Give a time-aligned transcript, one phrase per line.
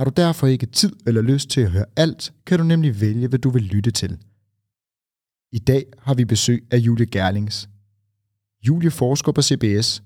[0.00, 3.28] Har du derfor ikke tid eller lyst til at høre alt, kan du nemlig vælge,
[3.28, 4.18] hvad du vil lytte til.
[5.52, 7.68] I dag har vi besøg af Julie Gerlings.
[8.62, 10.02] Julie forsker på CBS,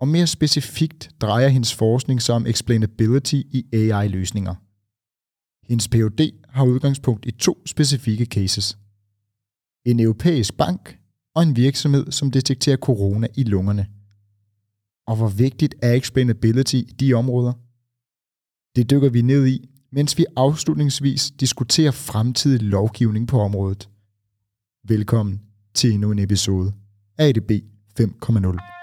[0.00, 4.54] og mere specifikt drejer hendes forskning sig om explainability i AI-løsninger.
[5.68, 6.32] Hendes Ph.D.
[6.48, 8.78] har udgangspunkt i to specifikke cases.
[9.84, 10.98] En europæisk bank
[11.34, 13.86] og en virksomhed, som detekterer corona i lungerne.
[15.06, 17.52] Og hvor vigtigt er explainability i de områder–
[18.78, 23.88] det dykker vi ned i, mens vi afslutningsvis diskuterer fremtidig lovgivning på området.
[24.88, 25.40] Velkommen
[25.74, 26.72] til endnu en episode
[27.18, 27.50] af ADB
[28.00, 28.77] 5.0.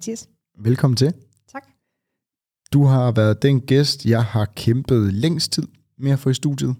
[0.00, 0.28] Mathias.
[0.58, 1.12] Velkommen til.
[1.52, 1.62] Tak.
[2.72, 5.62] Du har været den gæst, jeg har kæmpet længst tid
[5.98, 6.76] med at få i studiet.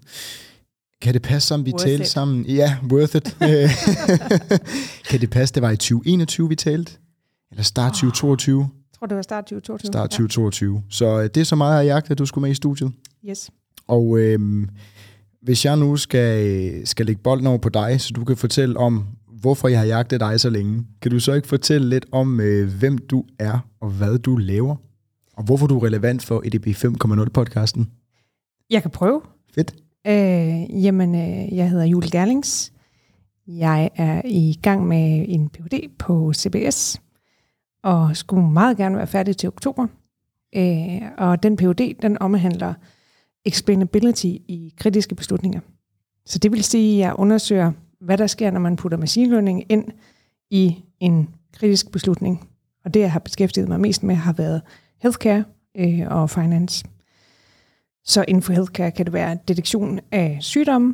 [1.01, 2.09] Kan det passe, som vi Worth talte it.
[2.09, 2.45] sammen?
[2.45, 3.37] Ja, worth it.
[5.09, 6.91] kan det passe, det var i 2021, vi talte?
[7.51, 8.61] Eller start 2022?
[8.61, 9.87] Jeg tror, det var start 2022.
[9.87, 10.83] Start 2022.
[10.89, 12.91] Så øh, det er så meget, jeg jagt, at du skulle med i studiet.
[13.23, 13.29] Ja.
[13.29, 13.51] Yes.
[13.87, 14.69] Og øhm,
[15.41, 19.07] hvis jeg nu skal, skal lægge bolden over på dig, så du kan fortælle om,
[19.41, 20.85] hvorfor jeg har jagtet dig så længe.
[21.01, 24.75] Kan du så ikke fortælle lidt om, øh, hvem du er, og hvad du laver?
[25.33, 27.85] Og hvorfor du er relevant for EDB 5.0-podcasten?
[28.69, 29.21] Jeg kan prøve.
[29.55, 29.75] Fedt.
[30.07, 32.73] Øh, jamen, øh, jeg hedder Julie Gerlings.
[33.47, 35.89] Jeg er i gang med en Ph.D.
[35.99, 37.01] på CBS,
[37.83, 39.87] og skulle meget gerne være færdig til oktober.
[40.55, 41.95] Øh, og den Ph.D.
[42.01, 42.73] den omhandler
[43.45, 45.59] explainability i kritiske beslutninger.
[46.25, 47.71] Så det vil sige, at jeg undersøger,
[48.01, 49.85] hvad der sker, når man putter machine learning ind
[50.49, 52.49] i en kritisk beslutning.
[52.85, 54.61] Og det, jeg har beskæftiget mig mest med, har været
[55.01, 55.43] healthcare
[55.77, 56.85] øh, og finance.
[58.03, 60.93] Så inden for healthcare kan det være detektion af sygdomme,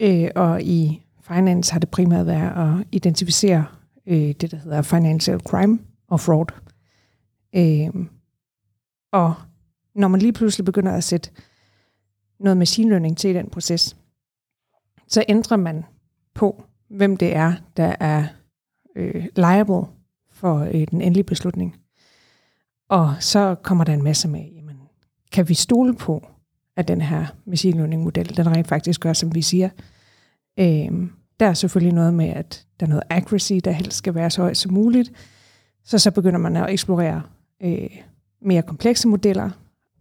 [0.00, 3.64] øh, og i finance har det primært været at identificere
[4.06, 5.78] øh, det, der hedder financial crime
[6.08, 6.46] og fraud.
[7.56, 8.06] Øh,
[9.12, 9.34] og
[9.94, 11.30] når man lige pludselig begynder at sætte
[12.40, 13.96] noget machine learning til i den proces,
[15.08, 15.84] så ændrer man
[16.38, 18.24] på, hvem det er, der er
[18.96, 19.82] øh, liable
[20.30, 21.76] for øh, den endelige beslutning.
[22.88, 24.76] Og så kommer der en masse med, jamen,
[25.32, 26.26] kan vi stole på,
[26.76, 29.68] at den her machine learning model, den rent faktisk gør, som vi siger.
[30.58, 31.08] Øh,
[31.40, 34.42] der er selvfølgelig noget med, at der er noget accuracy, der helst skal være så
[34.42, 35.12] højt som muligt.
[35.84, 37.22] Så så begynder man at eksplorere
[37.62, 37.90] øh,
[38.42, 39.50] mere komplekse modeller,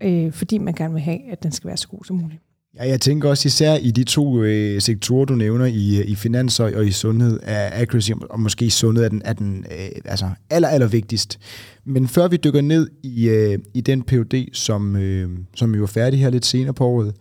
[0.01, 2.41] øh, fordi man gerne vil have, at den skal være så god som muligt.
[2.79, 6.15] Ja, jeg tænker også især i de to øh, sektorer, du nævner, i, øh, i
[6.15, 9.89] finans og, og i sundhed, er accuracy, og måske sundhed er den, er den øh,
[10.05, 11.39] altså aller, aller vigtigst.
[11.85, 15.87] Men før vi dykker ned i, øh, i den POD, som, øh, som jo er
[15.87, 17.13] færdig her lidt senere på året,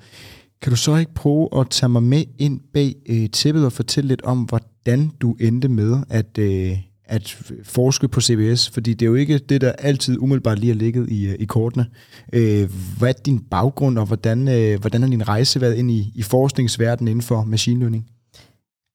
[0.62, 4.08] kan du så ikke prøve at tage mig med ind bag øh, tæppet og fortælle
[4.08, 8.70] lidt om, hvordan du endte med at, øh, at forske på CBS?
[8.70, 11.44] Fordi det er jo ikke det, der altid umiddelbart lige har ligget i, øh, i
[11.44, 11.86] kortene.
[12.32, 16.12] Øh, hvad er din baggrund, og hvordan, øh, hvordan har din rejse været ind i,
[16.14, 18.06] i forskningsverdenen inden for machine learning?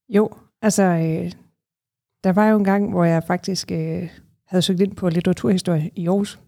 [0.10, 0.30] Jo,
[0.62, 1.32] altså, øh,
[2.24, 4.10] der var jo en gang, hvor jeg faktisk øh,
[4.48, 6.40] havde søgt ind på litteraturhistorie i Aarhus.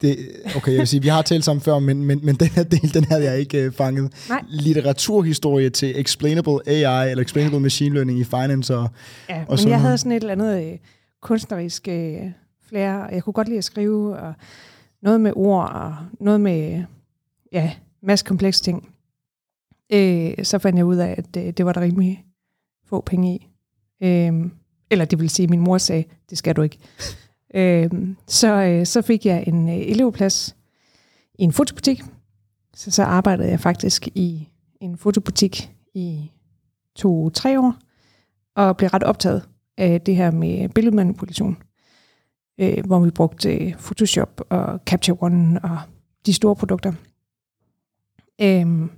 [0.00, 0.18] Det,
[0.56, 2.94] okay, jeg vil sige, vi har talt sammen før, men, men, men den her del,
[2.94, 4.12] den havde jeg ikke øh, fanget.
[4.28, 4.44] Nej.
[4.48, 8.88] Litteraturhistorie til explainable AI, eller explainable machine learning i finance og,
[9.28, 10.78] Ja, Og men sådan jeg havde sådan et eller andet øh,
[11.22, 12.16] kunstnerisk øh,
[12.68, 14.34] flere, og jeg kunne godt lide at skrive, og
[15.02, 16.82] noget med ord, og noget med,
[17.52, 17.72] ja,
[18.02, 18.88] masse komplekse ting.
[19.92, 22.24] Øh, så fandt jeg ud af, at øh, det var der rimelig
[22.86, 23.48] få penge i.
[24.02, 24.32] Øh,
[24.90, 26.78] eller det vil sige, at min mor sagde, det skal du ikke
[27.54, 27.90] øh,
[28.26, 30.56] så, øh, så fik jeg en øh, elevplads
[31.38, 32.02] i en fotobutik.
[32.74, 34.48] Så så arbejdede jeg faktisk i
[34.80, 36.30] en fotobutik i
[36.96, 37.74] to-tre år,
[38.56, 41.56] og blev ret optaget af det her med billedmanipulation,
[42.58, 45.78] øh, hvor vi brugte øh, Photoshop og Capture One og
[46.26, 46.92] de store produkter.
[48.40, 48.90] Øhm,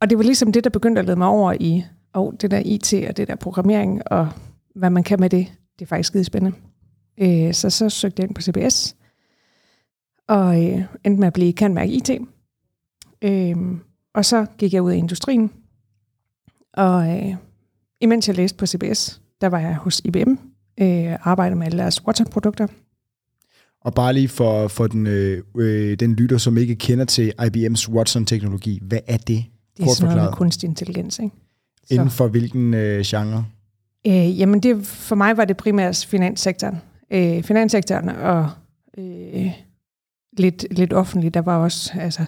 [0.00, 1.84] og det var ligesom det, der begyndte at lede mig over i
[2.14, 4.28] oh, det der IT og det der programmering, og
[4.74, 6.56] hvad man kan med det, det er faktisk skide spændende.
[7.18, 8.96] Øh, så så søgte jeg ind på CBS,
[10.28, 12.10] og øh, endte med at blive kandmærke IT.
[13.22, 13.56] Øh,
[14.14, 15.50] og så gik jeg ud i industrien,
[16.72, 17.34] og øh,
[18.00, 20.30] imens jeg læste på CBS, der var jeg hos IBM,
[20.80, 22.66] øh, arbejdede med alle deres Watson-produkter.
[23.80, 27.90] Og bare lige for, for den, øh, øh, den lytter, som ikke kender til IBM's
[27.90, 29.26] Watson-teknologi, hvad er det?
[29.76, 31.18] Det er Kort sådan noget med kunstig intelligens.
[31.18, 31.36] Ikke?
[31.86, 33.46] Så, Inden for hvilken øh, genre?
[34.06, 36.76] øh, jamen det, for mig var det primært finanssektoren.
[37.10, 38.50] Øh, finanssektoren og
[38.98, 39.52] øh,
[40.38, 41.34] lidt, lidt offentligt.
[41.34, 42.24] Der var også, altså,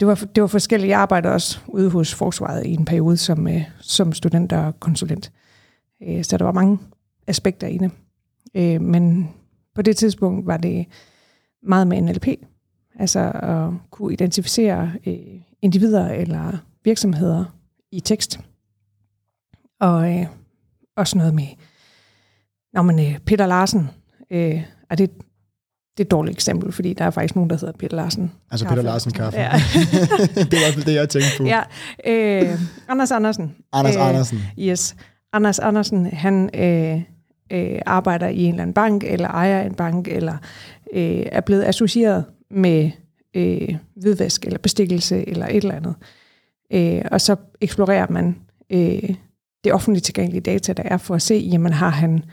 [0.00, 3.62] det var, det var forskellige arbejder også ude hos Forsvaret i en periode som, øh,
[3.80, 5.32] som student og konsulent.
[6.02, 6.78] Øh, så der var mange
[7.26, 7.90] aspekter i det.
[8.54, 9.30] Øh, men
[9.74, 10.86] på det tidspunkt var det
[11.62, 12.28] meget med NLP.
[12.98, 17.44] Altså at kunne identificere øh, individer eller virksomheder
[17.92, 18.40] i tekst.
[19.80, 20.26] Og øh,
[20.96, 21.46] også noget med,
[22.72, 23.90] når man øh, Peter Larsen,
[24.30, 25.10] øh, er det,
[25.96, 28.32] det er et dårligt eksempel, fordi der er faktisk nogen, der hedder Peter Larsen.
[28.50, 28.76] Altså Kaffe.
[28.76, 29.38] Peter Larsen Kaffe.
[29.40, 29.50] Ja.
[30.34, 31.44] det er i hvert fald det, jeg tænkte på.
[31.44, 31.60] ja,
[32.06, 32.58] øh,
[32.88, 33.54] Anders Andersen.
[33.72, 34.38] Anders Øh, Andersen.
[34.58, 34.96] Yes.
[35.32, 37.02] Anders Andersen, han øh,
[37.52, 40.36] øh, arbejder i en eller anden bank, eller ejer en bank, eller
[40.92, 42.90] øh, er blevet associeret med
[43.36, 45.94] øh, hvidvask, eller bestikkelse, eller et eller andet.
[46.72, 48.36] Øh, og så eksplorerer man
[48.70, 49.14] øh,
[49.64, 52.24] det offentligt tilgængelige data, der er, for at se, jamen har han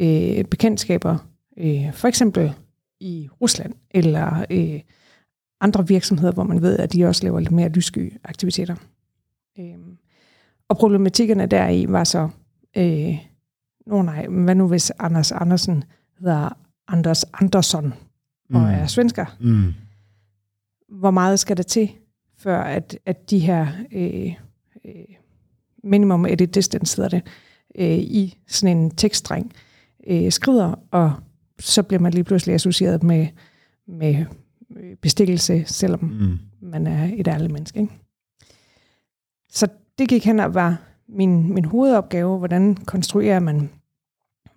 [0.00, 1.18] øh, bekendtskaber,
[1.56, 2.52] øh, for eksempel
[3.00, 4.80] i Rusland, eller øh,
[5.60, 8.76] andre virksomheder, hvor man ved, at de også laver lidt mere lyssky aktiviteter.
[9.58, 9.74] Øh,
[10.68, 12.28] og problematikkerne deri var så,
[12.76, 13.18] øh,
[13.86, 15.84] nå nej, men hvad nu hvis Anders Andersen
[16.18, 16.48] hedder
[16.88, 17.94] Anders Andersson
[18.54, 18.66] og Mm.
[18.66, 19.36] er svensker?
[19.40, 19.72] Mm.
[20.88, 21.90] Hvor meget skal der til,
[22.38, 24.34] før at, at de her øh,
[24.84, 25.14] øh,
[25.84, 27.26] minimum edit distance hedder det,
[27.74, 29.67] øh, i sådan en tekststreng øh,
[30.30, 31.12] skrider, og
[31.58, 33.26] så bliver man lige pludselig associeret med,
[33.86, 34.24] med
[34.76, 36.38] øh, bestikkelse, selvom Mm.
[36.60, 37.80] man er et ærligt menneske.
[37.80, 37.92] Ikke?
[39.50, 39.68] Så
[39.98, 43.70] det gik hen og var min, min hovedopgave, hvordan konstruerer man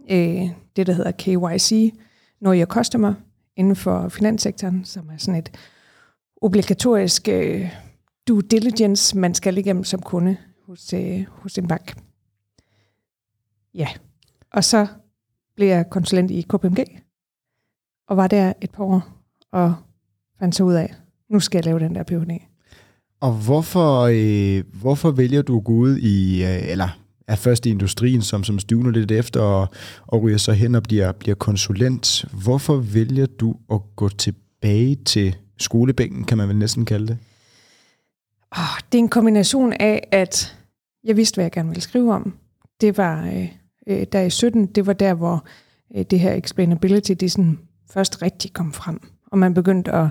[0.10, 1.94] øh, det, der hedder KYC,
[2.40, 3.14] Know Your Customer,
[3.56, 5.52] inden for finanssektoren, som er sådan et
[6.42, 7.70] obligatorisk øh,
[8.28, 11.98] due diligence, man skal igennem som kunde hos, øh, hos en bank.
[13.74, 13.88] Ja,
[14.52, 14.88] og så
[15.56, 16.86] blev jeg konsulent i KPMG,
[18.08, 19.02] og var der et par år,
[19.52, 19.76] og
[20.40, 20.96] fandt så ud af,
[21.30, 22.40] nu skal jeg lave den der PhD.
[23.22, 27.70] Og hvorfor, øh, hvorfor vælger du at gå ud i, øh, eller er først i
[27.70, 29.68] industrien, som, som stuvner lidt efter, og,
[30.08, 32.26] og ryger så hen og bliver, bliver konsulent.
[32.44, 37.18] Hvorfor vælger du at gå tilbage til skolebænken, kan man vel næsten kalde det?
[38.52, 40.58] Oh, det er en kombination af, at
[41.04, 42.34] jeg vidste, hvad jeg gerne ville skrive om.
[42.82, 43.48] Det var øh,
[43.88, 45.46] øh, der i 17, det var der, hvor
[45.96, 49.00] øh, det her explainability, det sådan først rigtig kom frem.
[49.32, 50.08] Og man begyndte at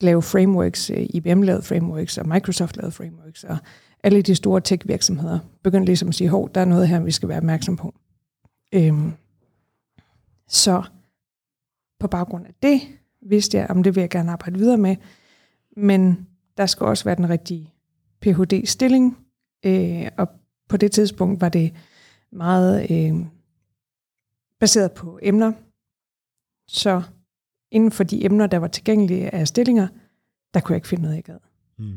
[0.00, 3.56] lave frameworks, øh, IBM lavede frameworks, og Microsoft lavede frameworks, og
[4.02, 7.28] alle de store tech-virksomheder begyndte ligesom at sige, hov, der er noget her, vi skal
[7.28, 7.94] være opmærksom på.
[8.74, 9.12] Øhm,
[10.48, 10.82] så
[12.00, 12.80] på baggrund af det,
[13.22, 14.96] vidste jeg, om det vil jeg gerne arbejde videre med,
[15.76, 16.26] men
[16.56, 17.74] der skal også være den rigtige
[18.20, 19.16] Ph.D.-stilling,
[19.66, 20.28] øh, og
[20.68, 21.72] på det tidspunkt var det
[22.32, 23.26] meget øh,
[24.60, 25.52] baseret på emner.
[26.68, 27.02] Så
[27.70, 29.88] inden for de emner, der var tilgængelige af stillinger,
[30.54, 31.38] der kunne jeg ikke finde noget, jeg gad.
[31.78, 31.94] Mm.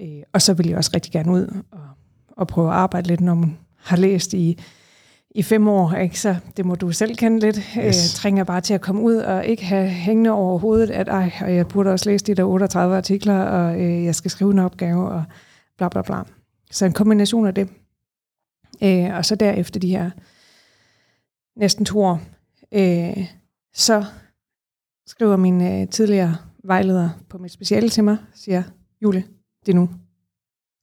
[0.00, 1.88] Øh, og så ville jeg også rigtig gerne ud og,
[2.28, 4.58] og prøve at arbejde lidt, når man har læst i,
[5.30, 5.92] i fem år.
[5.92, 6.20] Ikke?
[6.20, 7.56] Så det må du selv kende lidt.
[7.56, 7.76] Yes.
[7.76, 8.14] Øh, Yes.
[8.14, 11.54] trænger bare til at komme ud og ikke have hængende over hovedet, at ej, og
[11.54, 15.08] jeg burde også læse de der 38 artikler, og øh, jeg skal skrive en opgave,
[15.08, 15.24] og
[15.78, 16.22] bla bla bla.
[16.70, 17.68] Så en kombination af det.
[18.82, 20.10] Øh, og så derefter de her
[21.56, 22.20] næsten to år,
[22.72, 23.26] øh,
[23.74, 24.04] så
[25.06, 28.62] skriver min øh, tidligere vejleder på mit speciale til mig, siger,
[29.02, 29.24] Julie,
[29.66, 29.90] det er nu.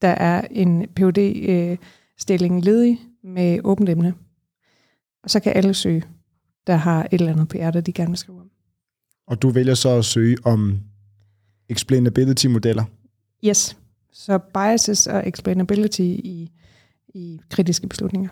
[0.02, 1.18] Der er en phd
[1.50, 1.78] øh,
[2.18, 4.14] stilling ledig med åbent emne.
[5.24, 6.04] Og så kan alle søge,
[6.68, 8.50] der har et eller andet på hjertet, de gerne vil skrive om.
[9.28, 10.80] Og du vælger så at søge om
[11.70, 12.84] explainability-modeller.
[13.46, 13.78] Yes.
[14.12, 16.52] Så biases og explainability i,
[17.14, 18.30] i kritiske beslutninger.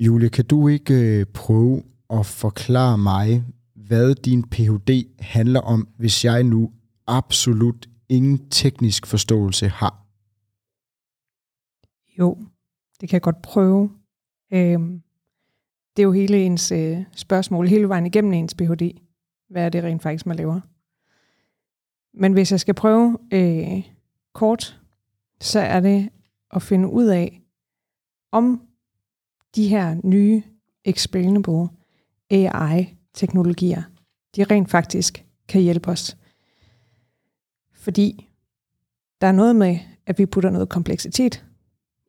[0.00, 3.44] Julie, kan du ikke øh, prøve at forklare mig,
[3.74, 5.04] hvad din Ph.D.
[5.20, 6.72] handler om, hvis jeg nu
[7.06, 10.06] absolut ingen teknisk forståelse har?
[12.18, 12.38] Jo,
[13.00, 13.90] det kan jeg godt prøve.
[14.52, 15.02] Øhm,
[15.96, 18.90] det er jo hele ens øh, spørgsmål, hele vejen igennem ens Ph.D.
[19.50, 20.60] Hvad er det rent faktisk, man laver?
[22.14, 23.82] Men hvis jeg skal prøve øh,
[24.32, 24.80] kort,
[25.40, 26.08] så er det
[26.50, 27.42] at finde ud af,
[28.32, 28.68] om
[29.54, 30.42] de her nye
[30.84, 31.68] explainable
[32.30, 33.82] AI-teknologier,
[34.36, 36.16] de rent faktisk kan hjælpe os.
[37.72, 38.28] Fordi
[39.20, 41.46] der er noget med, at vi putter noget kompleksitet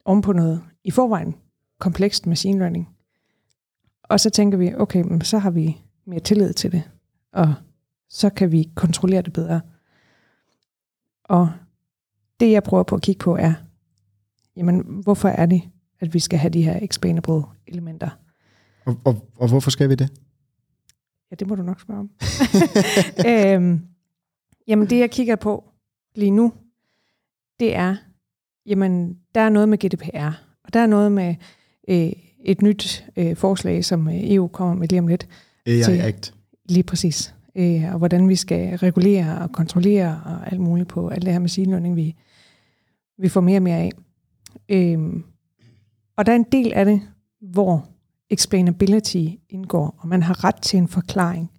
[0.05, 1.35] om på noget i forvejen
[1.79, 2.95] komplekst machine learning.
[4.03, 6.91] Og så tænker vi, okay, men så har vi mere tillid til det,
[7.31, 7.53] og
[8.09, 9.61] så kan vi kontrollere det bedre.
[11.23, 11.51] Og
[12.43, 13.53] det, jeg prøver på at kigge på, er,
[14.55, 15.61] jamen, hvorfor er det,
[15.99, 18.09] at vi skal have de her expandable elementer?
[18.85, 20.09] Og, og, og hvorfor skal vi det?
[21.31, 22.09] Ja, det må du nok spørge om.
[23.31, 23.81] øhm,
[24.67, 25.63] jamen, det jeg kigger på
[26.15, 26.53] lige nu,
[27.59, 27.95] det er,
[28.65, 30.31] jamen, der er noget med GDPR,
[30.63, 31.35] og der er noget med
[31.87, 32.11] øh,
[32.43, 35.27] et nyt øh, forslag, som øh, EU kommer med lige om lidt.
[35.65, 36.33] AI til, Act.
[36.69, 37.35] Lige præcis.
[37.55, 41.39] Øh, og hvordan vi skal regulere og kontrollere og alt muligt på alt det her
[41.39, 42.15] machine learning, vi,
[43.17, 43.91] vi får mere og mere af.
[44.69, 45.23] Øh,
[46.15, 47.01] og der er en del af det,
[47.39, 47.89] hvor
[48.29, 51.51] explainability indgår, og man har ret til en forklaring.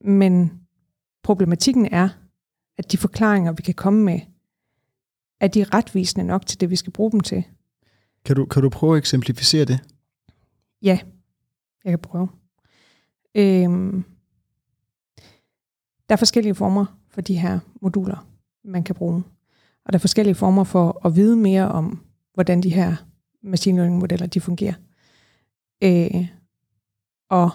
[0.00, 0.60] Men
[1.22, 2.08] problematikken er,
[2.78, 4.20] at de forklaringer, vi kan komme med,
[5.40, 7.44] er de retvisende nok til det, vi skal bruge dem til.
[8.24, 9.80] Kan du, kan du prøve at eksemplificere det?
[10.82, 10.98] Ja,
[11.84, 12.28] jeg kan prøve.
[13.34, 14.04] Øhm,
[16.08, 18.28] der er forskellige former for de her moduler,
[18.64, 19.22] man kan bruge.
[19.84, 22.96] Og der er forskellige former for at vide mere om, hvordan de her
[23.42, 24.74] machine learning modeller de fungerer.
[25.82, 26.26] Øh,
[27.30, 27.50] og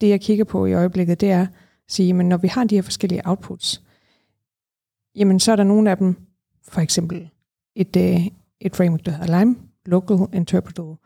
[0.00, 1.48] det jeg kigger på i øjeblikket, det er at
[1.88, 3.82] sige, men når vi har de her forskellige outputs,
[5.14, 6.16] jamen så er der nogle af dem,
[6.68, 7.30] for eksempel
[7.74, 8.26] et, øh,
[8.60, 10.96] et framework, der hedder Lime, Local Interpretable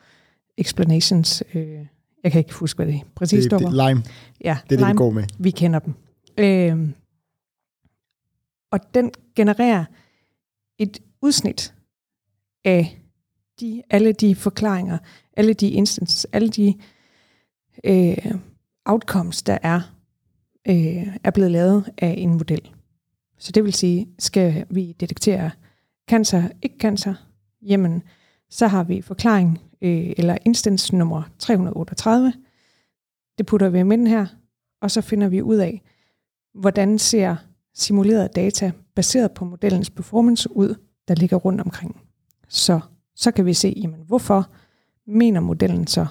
[0.58, 1.42] Explanations.
[1.54, 1.86] Øh,
[2.24, 3.88] jeg kan ikke huske, hvad det præcis det, står for.
[3.88, 4.02] Lime.
[4.44, 5.24] Ja, det er Lime, det, vi går med.
[5.38, 5.94] Vi kender dem.
[6.38, 6.88] Øh,
[8.72, 9.84] og den genererer
[10.78, 11.74] et udsnit
[12.64, 13.00] af
[13.60, 14.98] de, alle de forklaringer,
[15.36, 16.74] alle de instances, alle de
[17.84, 18.34] øh,
[18.84, 19.80] outcomes, der er,
[20.68, 22.70] øh, er blevet lavet af en model.
[23.38, 25.50] Så det vil sige, skal vi detektere
[26.08, 27.14] cancer, ikke cancer,
[27.62, 28.02] jamen
[28.50, 32.32] så har vi forklaring øh, eller instance nummer 338.
[33.38, 34.26] Det putter vi i midten her,
[34.80, 35.82] og så finder vi ud af,
[36.54, 37.36] hvordan ser
[37.74, 40.74] simuleret data baseret på modellens performance ud,
[41.08, 42.00] der ligger rundt omkring.
[42.48, 42.80] Så,
[43.14, 44.50] så kan vi se, jamen, hvorfor
[45.06, 46.06] mener modellen så,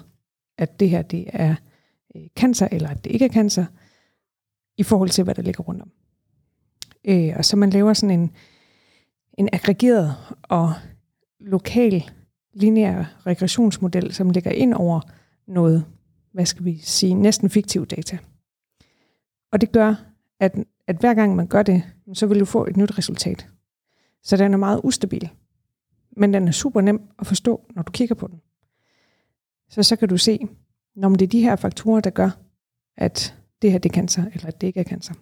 [0.57, 1.55] at det her det er
[2.15, 3.65] øh, cancer, eller at det ikke er cancer,
[4.77, 5.91] i forhold til, hvad der ligger rundt om.
[7.05, 8.31] Øh, og så man laver sådan en,
[9.33, 10.73] en aggregeret og
[11.39, 12.09] lokal
[12.53, 15.01] lineær regressionsmodel, som ligger ind over
[15.47, 15.85] noget,
[16.31, 18.17] hvad skal vi sige, næsten fiktiv data.
[19.51, 19.95] Og det gør,
[20.41, 20.55] at,
[20.87, 21.83] at hver gang man gør det,
[22.13, 23.47] så vil du få et nyt resultat.
[24.23, 25.29] Så den er meget ustabil.
[26.17, 28.41] Men den er super nem at forstå, når du kigger på den.
[29.69, 30.39] Så så kan du se,
[30.95, 32.29] når det er de her faktorer, der gør,
[32.97, 35.13] at det her det er cancer, eller at det ikke er cancer.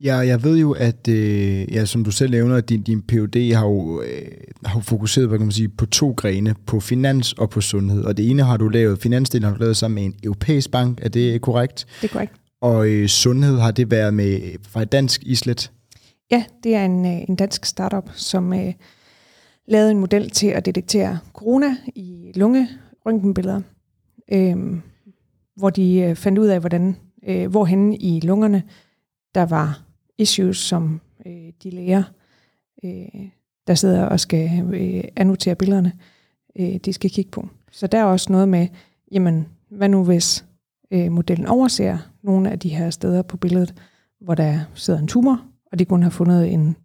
[0.00, 3.54] Ja, jeg ved jo, at øh, ja, som du selv nævner, at din, din PhD
[3.54, 4.28] har jo, øh,
[4.64, 8.04] har fokuseret hvad kan man sige, på to grene, på finans og på sundhed.
[8.04, 10.98] Og det ene har du lavet, finansdelen har du lavet sammen med en europæisk bank,
[11.02, 11.86] er det korrekt?
[12.00, 12.41] Det er korrekt.
[12.62, 15.72] Og øh, sundhed har det været med fra et dansk islet?
[16.30, 18.74] Ja, det er en, øh, en dansk startup, som øh,
[19.66, 23.60] lavede en model til at detektere corona i lungerøntgenbilleder,
[24.32, 24.56] øh,
[25.56, 26.96] hvor de øh, fandt ud af, hvordan,
[27.28, 28.62] øh, hvorhen i lungerne
[29.34, 29.82] der var
[30.18, 32.02] issues, som øh, de læger,
[32.84, 33.28] øh,
[33.66, 35.92] der sidder og skal øh, annotere billederne,
[36.58, 37.48] øh, de skal kigge på.
[37.70, 38.68] Så der er også noget med,
[39.12, 40.44] jamen, hvad nu hvis
[40.92, 43.74] øh, modellen overser nogle af de her steder på billedet,
[44.20, 45.40] hvor der sidder en tumor,
[45.72, 46.76] og de kun har fundet en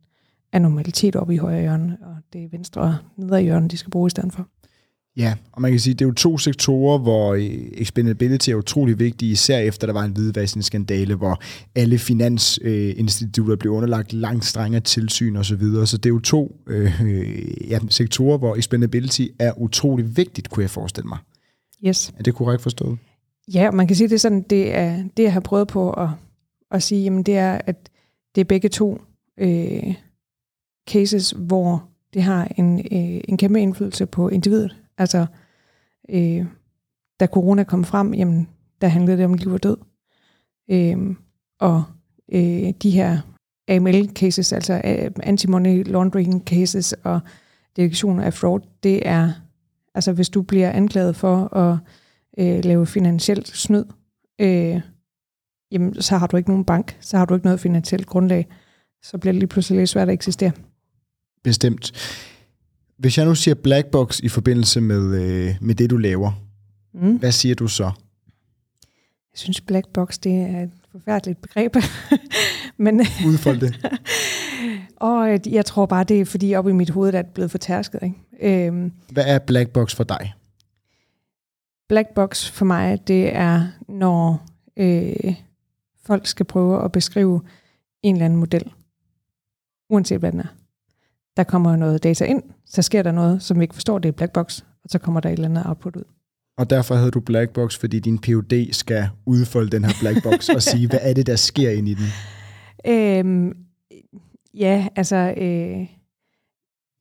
[0.51, 4.09] anomalitet oppe i højre hjørne, og det er venstre nedre hjørne, de skal bruge i
[4.09, 4.47] stedet for.
[5.17, 8.55] Ja, og man kan sige, at det er jo to sektorer, hvor øh, explainability er
[8.55, 11.41] utrolig vigtig, især efter der var en hvidvaskningsskandale, hvor
[11.75, 15.43] alle finansinstitutter blev underlagt langt strengere tilsyn osv.
[15.43, 15.87] Så, videre.
[15.87, 17.01] så det er jo to øh,
[17.69, 21.17] ja, sektorer, hvor explainability er utrolig vigtigt, kunne jeg forestille mig.
[21.85, 22.13] Yes.
[22.17, 22.97] Er det korrekt forstået?
[23.53, 26.09] Ja, man kan sige, det er sådan, det, er, det jeg har prøvet på at,
[26.71, 27.89] at sige, jamen det er, at
[28.35, 29.01] det er begge to
[29.37, 29.93] øh,
[30.89, 34.75] cases, hvor det har en, øh, en kæmpe indflydelse på individet.
[34.97, 35.25] Altså,
[36.09, 36.45] øh,
[37.19, 38.47] da corona kom frem, jamen,
[38.81, 39.77] der handlede det om liv og død.
[40.71, 41.15] Øh,
[41.59, 41.83] og
[42.31, 43.17] øh, de her
[43.67, 47.19] AML-cases, altså øh, anti-money laundering cases og
[47.75, 49.31] detektion af fraud, det er,
[49.95, 51.77] altså hvis du bliver anklaget for at
[52.39, 53.83] øh, lave finansielt snyd,
[54.41, 54.81] øh,
[55.71, 58.47] jamen, så har du ikke nogen bank, så har du ikke noget finansielt grundlag,
[59.03, 60.51] så bliver det lige pludselig lidt svært at eksistere.
[61.43, 61.91] Bestemt.
[62.97, 66.31] Hvis jeg nu siger black box i forbindelse med, øh, med det, du laver,
[66.93, 67.15] Mm.
[67.17, 67.83] hvad siger du så?
[69.33, 71.75] Jeg synes, black box, det er et forfærdeligt begreb.
[72.77, 73.87] Men, Udfold det.
[74.95, 77.33] og øh, jeg tror bare, det er fordi op i mit hoved, der er det
[77.33, 77.99] blevet fortærsket.
[78.03, 78.65] Ikke?
[78.67, 80.33] Øhm, Hvad er black box for dig?
[81.89, 84.45] Black box for mig, det er, når
[84.77, 85.33] øh,
[86.05, 87.41] folk skal prøve at beskrive
[88.03, 88.73] en eller anden model,
[89.89, 90.55] uanset hvad den er.
[91.37, 94.13] Der kommer noget data ind, så sker der noget, som vi ikke forstår, det er
[94.13, 96.03] black box, og så kommer der et eller andet output ud.
[96.57, 100.49] Og derfor havde du black box, fordi din PhD skal udfolde den her black box
[100.49, 102.05] og sige, hvad er det, der sker inde i den?
[102.85, 103.57] Øhm,
[104.53, 105.87] ja, altså, øh,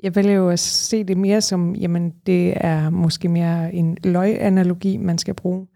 [0.03, 4.97] jeg vælger jo at se det mere som, jamen, det er måske mere en løganalogi,
[4.97, 5.67] man skal bruge,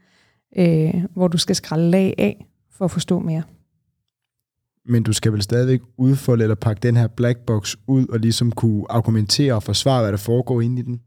[0.56, 3.42] øh, hvor du skal skralde lag af for at forstå mere.
[4.84, 8.52] Men du skal vel stadigvæk udfolde eller pakke den her black box ud og ligesom
[8.52, 11.00] kunne argumentere og forsvare, hvad der foregår inde i den?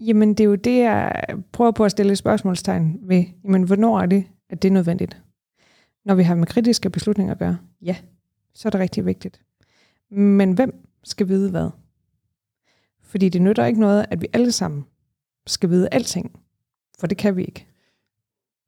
[0.00, 3.24] Jamen, det er jo det, jeg prøver på at stille et spørgsmålstegn ved.
[3.44, 5.22] Jamen, hvornår er det, at det er nødvendigt?
[6.04, 7.96] Når vi har med kritiske beslutninger at gøre, ja,
[8.54, 9.40] så er det rigtig vigtigt.
[10.10, 11.70] Men hvem skal vide hvad?
[13.02, 14.84] Fordi det nytter ikke noget, at vi alle sammen
[15.46, 16.40] skal vide alting.
[16.98, 17.66] For det kan vi ikke.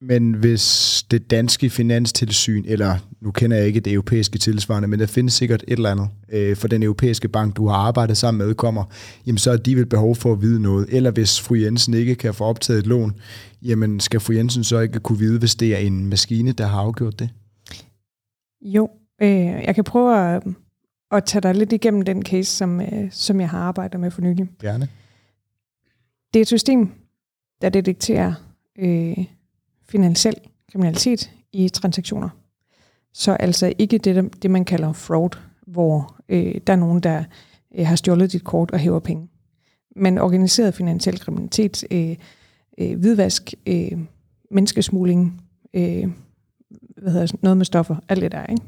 [0.04, 5.06] Men hvis det danske finanstilsyn, eller nu kender jeg ikke det europæiske tilsvarende, men der
[5.06, 8.54] findes sikkert et eller andet, øh, for den europæiske bank, du har arbejdet sammen med,
[8.54, 8.84] kommer,
[9.26, 10.86] jamen så er de vel behov for at vide noget.
[10.90, 13.14] Eller hvis fru Jensen ikke kan få optaget et lån,
[13.62, 16.80] jamen skal fru Jensen så ikke kunne vide, hvis det er en maskine, der har
[16.80, 17.30] afgjort det?
[18.62, 18.90] Jo,
[19.22, 19.28] øh,
[19.66, 20.42] jeg kan prøve at,
[21.12, 24.22] at tage dig lidt igennem den case, som, øh, som jeg har arbejdet med for
[24.22, 24.48] nylig.
[24.60, 24.88] Gerne.
[26.34, 26.90] Det er et system,
[27.62, 28.34] der detekterer
[28.78, 29.24] øh,
[29.88, 30.34] finansiel
[30.72, 32.28] kriminalitet i transaktioner.
[33.12, 37.24] Så altså ikke det, det man kalder fraud, hvor øh, der er nogen, der
[37.74, 39.28] øh, har stjålet dit kort og hæver penge.
[39.96, 42.16] Men organiseret finansiel kriminalitet, øh,
[42.78, 43.98] øh, hvidvask, øh,
[44.50, 45.42] menneskesmugling,
[45.74, 46.10] øh,
[46.96, 48.62] hvad hedder det, noget med stoffer, alt det der, ikke?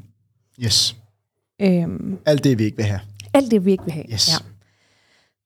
[0.59, 1.04] Yes.
[1.61, 2.99] Øhm, Alt det, vi ikke vil have.
[3.33, 4.05] alt det, vi ikke vil have.
[4.13, 4.29] Yes.
[4.29, 4.45] Ja.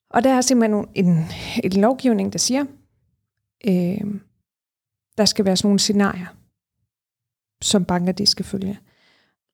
[0.10, 1.26] Og der er simpelthen en,
[1.64, 2.66] en lovgivning, der siger,
[3.68, 4.02] øh,
[5.18, 6.26] der skal være sådan nogle scenarier,
[7.62, 8.80] som banker de skal følge.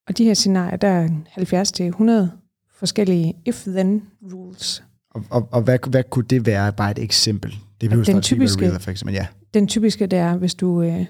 [0.08, 2.38] Og de her scenarier, der er 70-100
[2.72, 4.02] forskellige if-then
[4.34, 4.84] rules.
[5.10, 6.74] Og, og, og hvad, hvad kunne det være?
[6.74, 7.52] Bare et eksempel.
[7.82, 9.28] Det behøver Den typiske- real for eksempel, men ja.
[9.54, 11.06] Den typiske, det er, hvis du øh,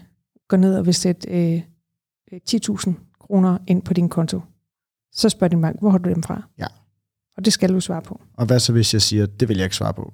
[0.48, 1.62] går ned og vil sætte øh,
[2.32, 4.42] øh, 10.000 kroner ind på din konto,
[5.16, 6.42] så spørger din bank, hvor har du dem fra?
[6.58, 6.68] Ja.
[7.38, 8.22] Og det skal du svare på.
[8.34, 10.14] Og hvad så, hvis jeg siger, det vil jeg ikke svare på?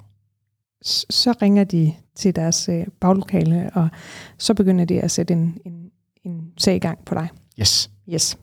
[0.85, 3.89] s- så ringer de til deres øh, baglokale, og
[4.37, 5.91] så begynder de at sætte en, en,
[6.23, 7.29] en sag i gang på dig.
[7.61, 7.91] Yes.
[8.13, 8.37] Yes.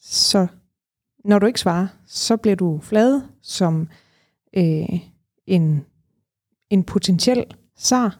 [0.00, 0.46] Så
[1.24, 3.88] når du ikke svarer, så bliver du flade som
[4.56, 4.86] øh,
[5.46, 5.84] en,
[6.70, 7.44] en potentiel
[7.76, 8.18] SAR,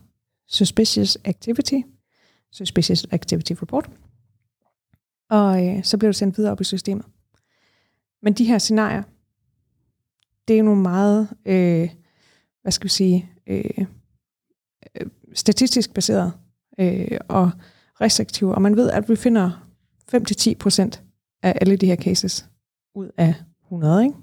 [0.49, 1.75] Suspicious Activity,
[2.53, 3.91] Suspicious Activity Report,
[5.31, 7.07] og øh, så bliver du sendt videre op i systemet.
[8.23, 9.03] Men de her scenarier,
[10.49, 11.91] det er nogle meget, øh,
[12.63, 13.87] hvad skal vi sige, øh,
[15.01, 16.33] øh, statistisk baseret
[16.79, 17.51] øh, og
[18.01, 19.69] restriktive, og man ved, at vi finder
[20.15, 21.03] 5-10%
[21.43, 22.49] af alle de her cases
[22.95, 24.17] ud af 100, ikke?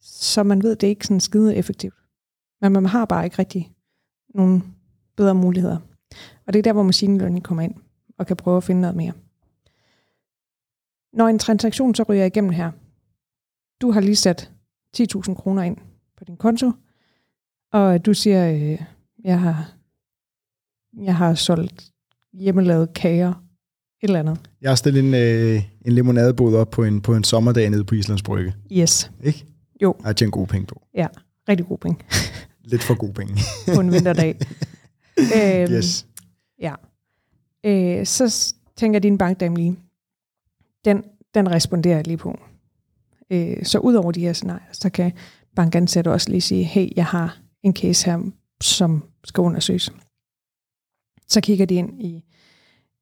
[0.00, 1.94] Så man ved, det er ikke sådan skide effektivt.
[2.60, 3.72] Men man har bare ikke rigtig
[4.34, 4.62] nogle
[5.16, 5.78] bedre muligheder.
[6.46, 7.74] Og det er der, hvor machine learning kommer ind
[8.18, 9.12] og kan prøve at finde noget mere.
[11.12, 12.70] Når en transaktion så ryger igennem her,
[13.80, 14.50] du har lige sat
[15.00, 15.76] 10.000 kroner ind
[16.18, 16.72] på din konto,
[17.72, 18.82] og du siger, øh,
[19.24, 19.72] jeg har,
[21.02, 21.90] jeg har solgt
[22.32, 24.38] hjemmelavede kager, et eller andet.
[24.60, 27.94] Jeg har stillet en, øh, en limonadebod op på en, på en sommerdag nede på
[27.94, 28.54] Islands Brygge.
[28.72, 29.46] Yes, Ikke?
[29.82, 29.94] Jo.
[29.98, 30.82] Jeg har tjent gode penge på.
[31.48, 31.98] rigtig god penge
[32.64, 33.34] Lidt for gode penge.
[33.74, 34.38] på en vinterdag.
[35.36, 36.06] øhm, yes.
[36.60, 36.74] Ja.
[37.64, 39.76] Øh, så tænker din bankdame lige,
[40.84, 42.38] den, den responderer jeg lige på.
[43.30, 45.12] Øh, så ud over de her scenarier, så kan
[45.56, 49.92] bankansatte også lige sige, hey, jeg har en case her, som skal undersøges.
[51.28, 52.24] Så kigger de ind i,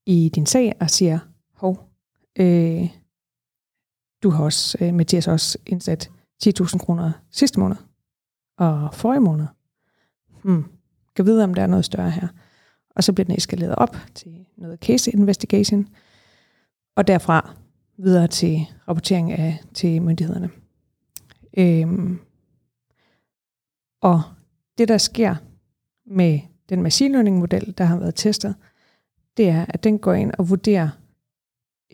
[0.07, 1.19] i din sag og siger,
[1.55, 1.89] hov,
[2.39, 2.89] øh,
[4.23, 6.11] du har også, øh, Mathias også indsat
[6.45, 7.77] 10.000 kroner sidste måned
[8.59, 9.47] og forrige måned.
[10.45, 10.65] Hmm.
[11.17, 12.29] Kan vide, om der er noget større her.
[12.97, 15.89] Og så bliver den eskaleret op til noget case investigation,
[16.97, 17.55] og derfra
[18.03, 20.51] videre til rapportering af til myndighederne.
[21.59, 22.19] Øhm,
[24.01, 24.23] og
[24.79, 25.37] det, der sker
[26.07, 28.55] med den machine learning model, der har været testet,
[29.37, 30.89] det er, at den går ind og vurderer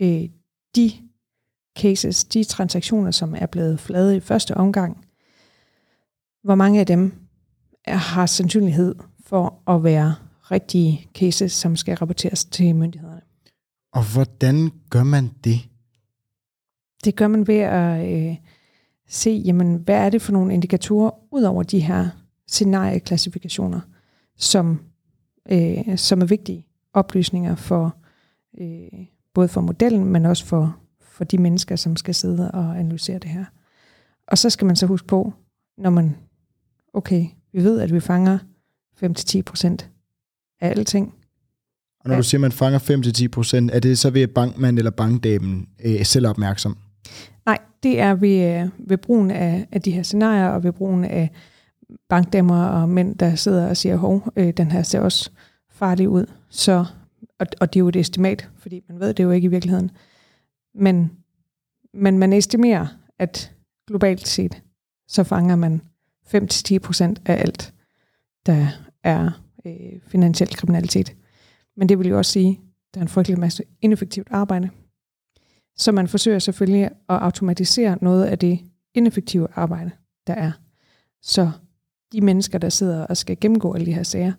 [0.00, 0.28] øh,
[0.76, 0.92] de
[1.78, 5.06] cases, de transaktioner, som er blevet flade i første omgang,
[6.42, 7.12] hvor mange af dem
[7.84, 10.14] er, har sandsynlighed for at være
[10.50, 13.20] rigtige cases, som skal rapporteres til myndighederne.
[13.92, 15.68] Og hvordan gør man det?
[17.06, 18.36] Det gør man ved at øh,
[19.08, 22.08] se, jamen, hvad er det for nogle indikatorer, ud over de her
[22.48, 23.80] scenarieklassifikationer,
[24.36, 24.80] som,
[25.50, 27.96] øh, som er vigtige oplysninger for
[28.60, 33.18] øh, både for modellen, men også for, for de mennesker, som skal sidde og analysere
[33.18, 33.44] det her.
[34.28, 35.32] Og så skal man så huske på,
[35.78, 36.16] når man,
[36.94, 38.38] okay, vi ved, at vi fanger
[39.04, 39.66] 5-10%
[40.60, 41.14] af alting.
[42.00, 42.18] Og når ja.
[42.18, 42.78] du siger, at man fanger
[43.68, 46.76] 5-10%, er det så ved, bankmand eller bankdamen øh, selv opmærksom?
[47.46, 51.04] Nej, det er ved, øh, ved brugen af, af de her scenarier, og ved brugen
[51.04, 51.30] af
[52.08, 55.30] bankdammer og mænd, der sidder og siger, hov, øh, den her ser også
[55.70, 56.26] farlig ud.
[56.50, 56.84] Så,
[57.38, 59.90] og, og det er jo et estimat, fordi man ved det jo ikke i virkeligheden.
[60.74, 61.12] Men,
[61.94, 62.86] men man estimerer,
[63.18, 63.52] at
[63.86, 64.62] globalt set,
[65.08, 65.80] så fanger man
[66.26, 67.74] 5-10% af alt,
[68.46, 68.68] der
[69.04, 69.30] er
[69.66, 71.16] øh, finansiel kriminalitet.
[71.76, 74.70] Men det vil jo også sige, at der er en frygtelig masse ineffektivt arbejde.
[75.76, 78.60] Så man forsøger selvfølgelig at automatisere noget af det
[78.94, 79.90] ineffektive arbejde,
[80.26, 80.52] der er.
[81.22, 81.50] Så
[82.12, 84.32] de mennesker, der sidder og skal gennemgå alle de her sager,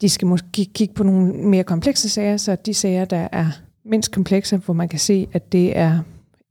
[0.00, 3.46] de skal måske kigge på nogle mere komplekse sager, så de sager, der er
[3.84, 6.02] mindst komplekse, hvor man kan se, at det er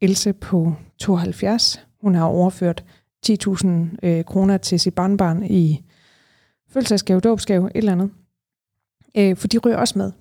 [0.02, 1.86] Else på 72.
[2.02, 2.84] Hun har overført
[3.30, 3.68] 10.000
[4.04, 5.86] øh, kroner til sit barnbarn i
[6.70, 8.12] fødselsdagsgave, dåbsgave, et eller andet.
[9.18, 10.12] Øh, for de rører også med.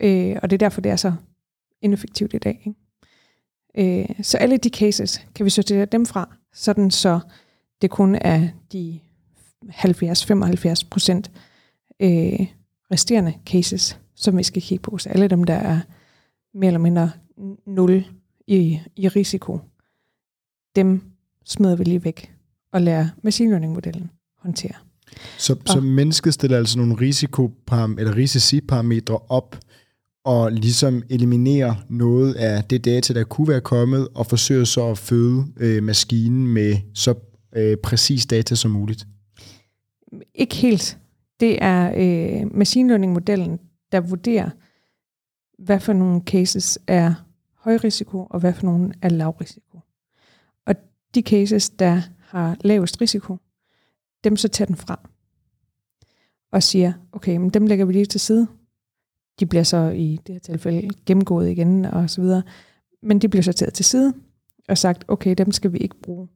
[0.00, 1.12] Øh, og det er derfor, det er så
[1.82, 2.62] ineffektivt i dag.
[2.66, 4.00] Ikke?
[4.08, 7.20] Øh, så alle de cases kan vi sortere dem fra, sådan så
[7.82, 9.00] det kun er de
[9.64, 11.30] 70-75 procent
[12.00, 12.46] øh,
[12.92, 14.98] resterende cases, som vi skal kigge på.
[14.98, 15.80] Så alle dem, der er
[16.54, 17.10] mere eller mindre
[17.66, 18.04] nul
[18.46, 19.60] i, i risiko,
[20.76, 21.02] dem
[21.44, 22.32] smider vi lige væk
[22.72, 24.74] og lærer machine learning-modellen håndtere.
[25.38, 29.58] Så, så mennesket stiller altså nogle risikoparam- eller risiciparametre op,
[30.24, 34.98] og ligesom eliminerer noget af det data, der kunne være kommet, og forsøger så at
[34.98, 37.14] føde øh, maskinen med så
[37.56, 39.06] øh, præcis data som muligt?
[40.34, 40.98] Ikke helt.
[41.40, 43.58] Det er øh, machine learning-modellen,
[43.92, 44.50] der vurderer,
[45.58, 47.14] hvad for nogle cases er
[47.56, 49.78] høj risiko, og hvad for nogle er lav risiko.
[50.66, 50.74] Og
[51.14, 53.36] de cases, der har lavest risiko,
[54.24, 55.08] dem så tager den fra.
[56.52, 58.48] Og siger, okay, men dem lægger vi lige til side.
[59.42, 62.42] De bliver så i det her tilfælde gennemgået igen og så videre.
[63.02, 64.14] Men de bliver så taget til side
[64.68, 66.28] og sagt, okay, dem skal vi ikke bruge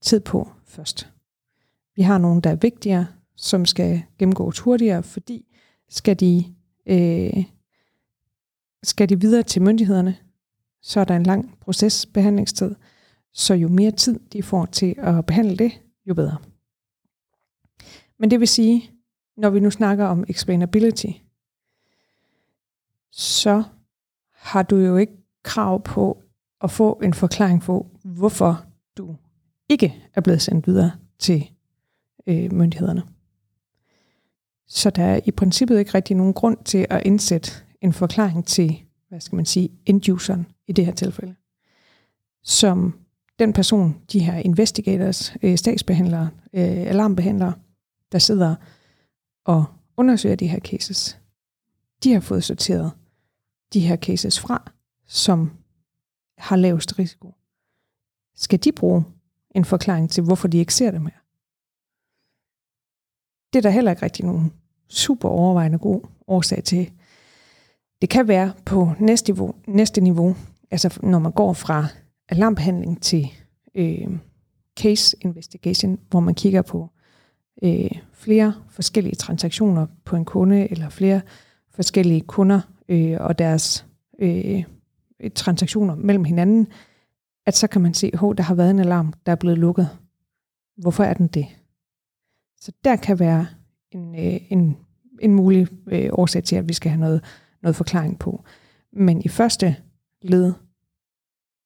[0.00, 1.08] tid på først.
[1.96, 5.46] Vi har nogle, der er vigtigere, som skal gennemgås hurtigere, fordi
[5.88, 6.44] skal de,
[6.86, 7.44] øh,
[8.82, 10.16] skal de videre til myndighederne,
[10.82, 12.74] så er der en lang procesbehandlingstid,
[13.32, 15.72] så jo mere tid de får til at behandle det,
[16.06, 16.36] jo bedre.
[18.18, 18.90] Men det vil sige,
[19.36, 21.10] når vi nu snakker om explainability,
[23.12, 23.62] så
[24.34, 26.22] har du jo ikke krav på
[26.60, 28.64] at få en forklaring på, hvorfor
[28.96, 29.16] du
[29.68, 31.50] ikke er blevet sendt videre til
[32.26, 33.02] øh, myndighederne.
[34.66, 38.82] Så der er i princippet ikke rigtig nogen grund til at indsætte en forklaring til,
[39.08, 41.34] hvad skal man sige, end i det her tilfælde.
[42.42, 42.98] Som
[43.38, 47.52] den person, de her investigators, øh, statsbehandlere, øh, alarmbehandlere,
[48.12, 48.54] der sidder
[49.44, 49.64] og
[49.96, 51.18] undersøger de her cases,
[52.04, 52.92] de har fået sorteret
[53.74, 54.72] de her cases fra,
[55.06, 55.50] som
[56.38, 57.34] har lavest risiko.
[58.34, 59.04] Skal de bruge
[59.54, 61.20] en forklaring til, hvorfor de ikke ser det mere?
[63.52, 64.52] Det er der heller ikke rigtig nogen
[64.88, 66.92] super overvejende god årsag til.
[68.00, 70.36] Det kan være på næste niveau, næste niveau
[70.72, 71.86] altså når man går fra
[72.28, 73.28] alarmbehandling til
[73.74, 74.08] øh,
[74.80, 76.90] case investigation, hvor man kigger på
[77.62, 81.20] øh, flere forskellige transaktioner på en kunde, eller flere
[81.70, 82.60] forskellige kunder
[82.92, 83.86] øh, og deres
[84.18, 84.64] øh,
[85.34, 86.68] transaktioner mellem hinanden,
[87.46, 89.88] at så kan man se, at der har været en alarm, der er blevet lukket.
[90.76, 91.46] Hvorfor er den det?
[92.60, 93.46] Så der kan være
[93.90, 94.76] en, øh, en,
[95.20, 97.24] en mulig øh, årsag til, at vi skal have noget,
[97.62, 98.44] noget forklaring på.
[98.92, 99.76] Men i første
[100.22, 100.52] led,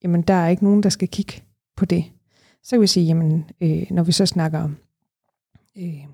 [0.03, 1.43] jamen der er ikke nogen, der skal kigge
[1.77, 2.05] på det.
[2.63, 4.77] Så kan vi sige, jamen øh, når vi så snakker om
[5.77, 6.07] øh,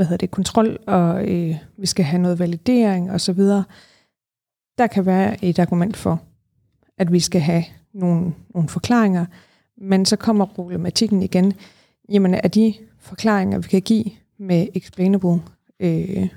[0.00, 3.64] hvad hedder det, kontrol, og øh, vi skal have noget validering og så videre,
[4.78, 6.22] der kan være et argument for,
[6.98, 9.26] at vi skal have nogle, nogle forklaringer,
[9.76, 11.52] men så kommer problematikken igen.
[12.08, 14.04] Jamen er de forklaringer, vi kan give
[14.38, 15.42] med explainable
[15.80, 16.28] øh,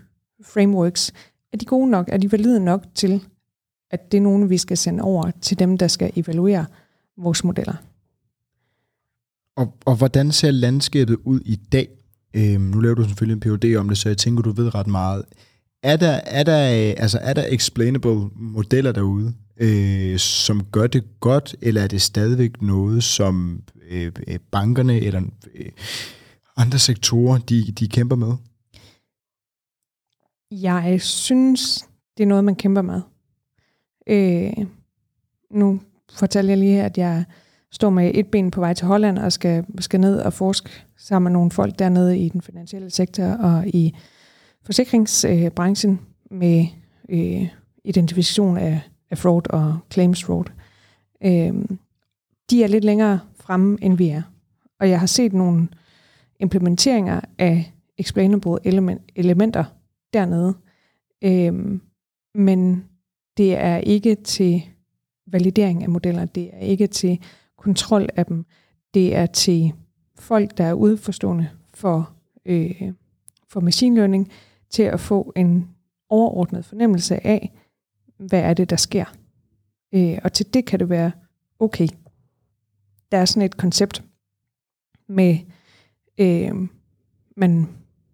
[0.46, 1.14] frameworks,
[1.54, 2.10] er de gode nok?
[2.12, 3.24] Er de valide nok til,
[3.92, 6.66] at det er nogen, vi skal sende over til dem, der skal evaluere
[7.18, 7.76] vores modeller.
[9.56, 12.03] Og, og hvordan ser landskabet ud i dag?
[12.34, 14.88] Øhm, nu laver du selvfølgelig en PhD om det, så jeg tænker, du ved ret
[14.88, 15.26] meget.
[15.84, 16.58] Er der, er der,
[16.98, 22.62] altså, er der explainable modeller derude, øh, som gør det godt, eller er det stadigvæk
[22.62, 25.22] noget, som øh, øh bankerne eller
[25.56, 25.72] øh,
[26.58, 28.34] andre sektorer, de, de kæmper med?
[30.52, 33.02] Jeg synes, det er noget, man kæmper med.
[34.08, 34.66] Øh,
[35.52, 37.26] nu fortæller jeg lige, at jeg
[37.74, 41.24] står med et ben på vej til Holland og skal, skal ned og forske sammen
[41.24, 43.96] med nogle folk dernede i den finansielle sektor og i
[44.66, 46.00] forsikringsbranchen
[46.32, 46.66] med
[47.10, 47.48] øh,
[47.84, 48.82] identifikation af,
[49.12, 50.46] af fraud og claims fraud.
[51.24, 51.54] Øh,
[52.50, 54.22] de er lidt længere fremme, end vi er.
[54.80, 55.68] Og jeg har set nogle
[56.40, 59.64] implementeringer af explainable element, elementer
[60.14, 60.54] dernede.
[61.24, 61.80] Øh,
[62.36, 62.86] men
[63.38, 64.64] det er ikke til
[65.28, 67.20] validering af modeller, det er ikke til
[67.64, 68.46] kontrol af dem,
[68.94, 69.74] det er til
[70.16, 72.14] folk, der er udforstående for,
[72.46, 72.82] øh,
[73.50, 74.32] for machine learning,
[74.70, 75.70] til at få en
[76.10, 77.52] overordnet fornemmelse af,
[78.18, 79.06] hvad er det, der sker.
[79.94, 81.12] Øh, og til det kan det være,
[81.60, 81.88] okay,
[83.12, 84.04] der er sådan et koncept
[85.08, 85.38] med,
[86.18, 86.68] øh,
[87.38, 87.70] man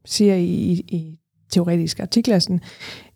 [0.06, 2.62] siger i, i, i teoretiske artikler, sådan,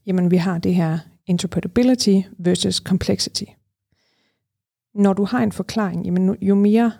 [0.06, 3.44] jamen vi har det her interpretability versus complexity.
[4.96, 6.92] Når du har en forklaring, jamen jo mere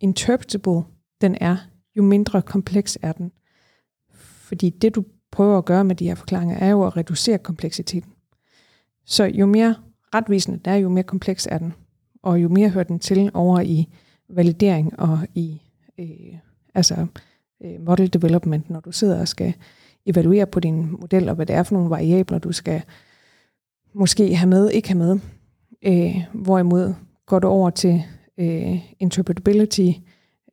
[0.00, 0.82] interpretable
[1.20, 1.56] den er,
[1.96, 3.32] jo mindre kompleks er den.
[4.14, 8.12] Fordi det, du prøver at gøre med de her forklaringer, er jo at reducere kompleksiteten.
[9.04, 9.74] Så jo mere
[10.14, 11.72] retvisende den er, jo mere kompleks er den.
[12.22, 13.88] Og jo mere hører den til over i
[14.28, 15.62] validering og i
[15.98, 16.38] øh,
[16.74, 17.06] altså,
[17.64, 19.54] øh, model development, når du sidder og skal
[20.06, 22.82] evaluere på din model, og hvad det er for nogle variabler, du skal
[23.94, 25.18] måske have med, ikke have med.
[25.82, 26.94] Øh, hvorimod
[27.26, 28.02] går du over til
[28.38, 29.90] øh, interpretability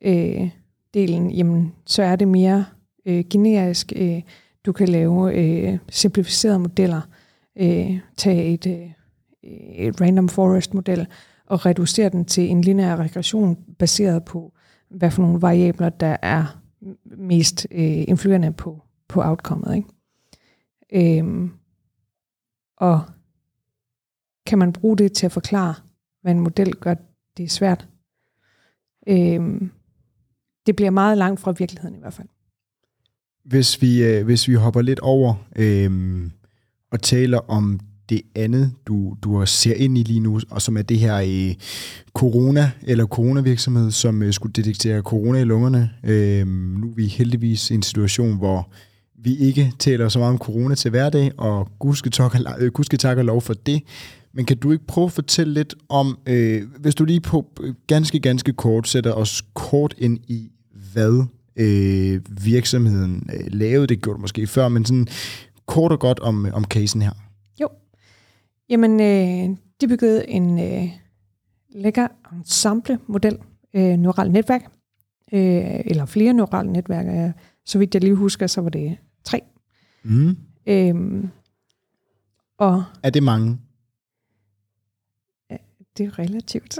[0.01, 0.49] øh,
[0.93, 2.65] delen, jamen, så er det mere
[3.05, 3.93] øh, generisk.
[3.95, 4.21] Øh,
[4.65, 7.01] du kan lave øh, simplificerede modeller,
[7.55, 8.91] øh, tage et, øh,
[9.75, 11.07] et random forest model
[11.45, 14.53] og reducere den til en lineær regression baseret på,
[14.89, 16.61] hvad for nogle variabler, der er
[17.05, 19.75] mest øh, influerende på, på outcomeet.
[19.75, 21.19] Ikke?
[21.19, 21.51] Øhm,
[22.77, 23.01] og
[24.45, 25.73] kan man bruge det til at forklare,
[26.21, 26.95] hvad en model gør,
[27.37, 27.87] det er svært.
[29.07, 29.71] Øhm,
[30.65, 32.27] det bliver meget langt fra virkeligheden i hvert fald.
[33.45, 36.29] Hvis vi, øh, hvis vi hopper lidt over øh,
[36.91, 37.79] og taler om
[38.09, 41.55] det andet, du, du ser ind i lige nu, og som er det her øh,
[42.13, 45.89] corona, eller coronavirksomhed, som øh, skulle detektere corona i lungerne.
[46.03, 48.69] Øh, nu er vi heldigvis i en situation, hvor
[49.23, 53.17] vi ikke taler så meget om corona til hverdag, og gudske tak, øh, gudske tak
[53.17, 53.83] og lov for det.
[54.33, 57.73] Men kan du ikke prøve at fortælle lidt om, øh, hvis du lige på øh,
[57.87, 60.51] ganske, ganske kort sætter os kort ind i,
[60.93, 61.23] hvad
[61.55, 65.07] øh, virksomheden øh, lavede, det gjorde du måske før, men sådan
[65.65, 67.11] kort og godt om, om casen her.
[67.61, 67.69] Jo.
[68.69, 70.89] Jamen, øh, de byggede en øh,
[71.69, 73.37] lækker ensemble-model,
[73.73, 74.63] øh, neuralt netværk,
[75.33, 77.35] øh, eller flere neurale netværk.
[77.65, 79.41] Så vidt jeg lige husker, så var det tre.
[80.03, 80.37] Mm.
[80.67, 81.29] Øhm,
[82.57, 83.57] og er det mange?
[85.97, 86.79] Det er relativt.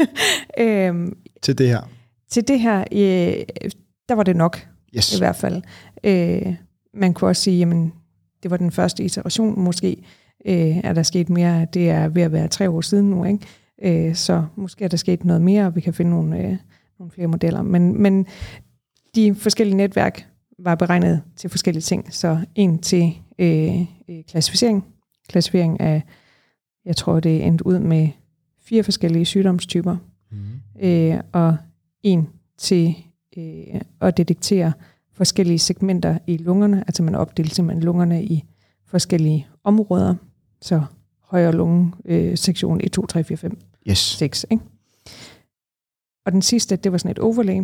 [0.58, 1.80] øhm, til det her?
[2.30, 3.68] Til det her, øh,
[4.08, 5.14] der var det nok, yes.
[5.14, 5.62] i hvert fald.
[6.04, 6.54] Øh,
[6.94, 7.92] man kunne også sige, jamen,
[8.42, 9.96] det var den første iteration, måske
[10.46, 14.08] øh, er der sket mere, det er ved at være tre år siden nu, ikke?
[14.08, 16.56] Øh, så måske er der sket noget mere, og vi kan finde nogle, øh,
[16.98, 17.62] nogle flere modeller.
[17.62, 18.26] Men, men
[19.14, 20.26] de forskellige netværk
[20.58, 22.14] var beregnet til forskellige ting.
[22.14, 24.84] Så en til øh, øh klassificering,
[25.28, 26.02] klassificering af,
[26.84, 28.08] jeg tror det endte ud med
[28.68, 29.96] fire forskellige sygdomstyper,
[30.30, 30.82] mm.
[30.82, 31.56] øh, og
[32.02, 32.94] en til
[33.36, 34.72] øh, at detektere
[35.12, 38.44] forskellige segmenter i lungerne, altså man opdelte simpelthen lungerne i
[38.86, 40.14] forskellige områder,
[40.60, 40.82] så
[41.20, 43.98] højre lunge, øh, sektion 1, 2, 3, 4, 5, yes.
[43.98, 44.46] 6.
[44.50, 44.64] Ikke?
[46.26, 47.62] Og den sidste, det var sådan et overlay,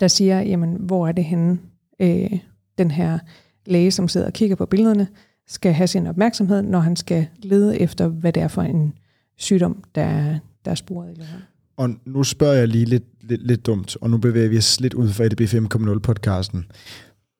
[0.00, 1.58] der siger, jamen, hvor er det henne,
[2.00, 2.38] øh,
[2.78, 3.18] den her
[3.66, 5.08] læge, som sidder og kigger på billederne,
[5.46, 8.94] skal have sin opmærksomhed, når han skal lede efter, hvad det er for en
[9.36, 11.42] sygdom, der er, der er sporet i lungerne.
[11.76, 14.94] Og nu spørger jeg lige lidt, lidt, lidt dumt, og nu bevæger vi os lidt
[14.94, 16.64] ud fra EDB 5.0-podcasten.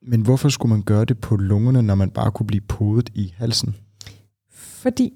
[0.02, 3.34] Men hvorfor skulle man gøre det på lungerne, når man bare kunne blive podet i
[3.36, 3.76] halsen?
[4.50, 5.12] Fordi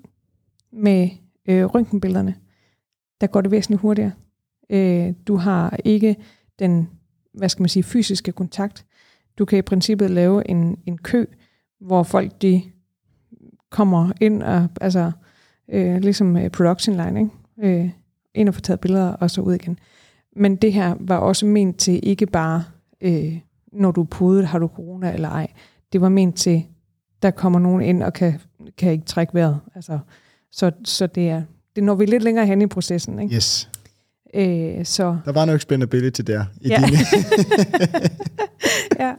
[0.73, 1.09] med
[1.49, 2.35] øh, røntgenbillederne,
[3.21, 4.13] der går det væsentligt hurtigere.
[4.71, 6.17] Øh, du har ikke
[6.59, 6.89] den,
[7.35, 8.87] hvad skal man sige, fysiske kontakt.
[9.39, 11.25] Du kan i princippet lave en, en kø,
[11.81, 12.63] hvor folk de
[13.71, 15.13] kommer ind og altså
[15.73, 17.79] øh, ligesom øh, production line, ikke?
[17.81, 17.91] Øh,
[18.35, 19.79] ind og få taget billeder, og så ud igen.
[20.37, 22.65] Men det her var også ment til ikke bare,
[23.01, 23.39] øh,
[23.73, 25.47] når du er pudet, har du corona eller ej.
[25.93, 26.65] Det var ment til,
[27.23, 28.41] der kommer nogen ind og kan,
[28.79, 29.61] kan ikke trække vejret.
[29.75, 29.99] Altså,
[30.53, 31.43] så, så det er,
[31.77, 33.19] det når vi lidt længere hen i processen.
[33.19, 33.35] Ikke?
[33.35, 33.71] Yes.
[34.35, 36.45] Øh, så, Der var nok spændability der.
[36.61, 36.77] I Ja.
[36.87, 36.99] dine.
[39.05, 39.15] ja,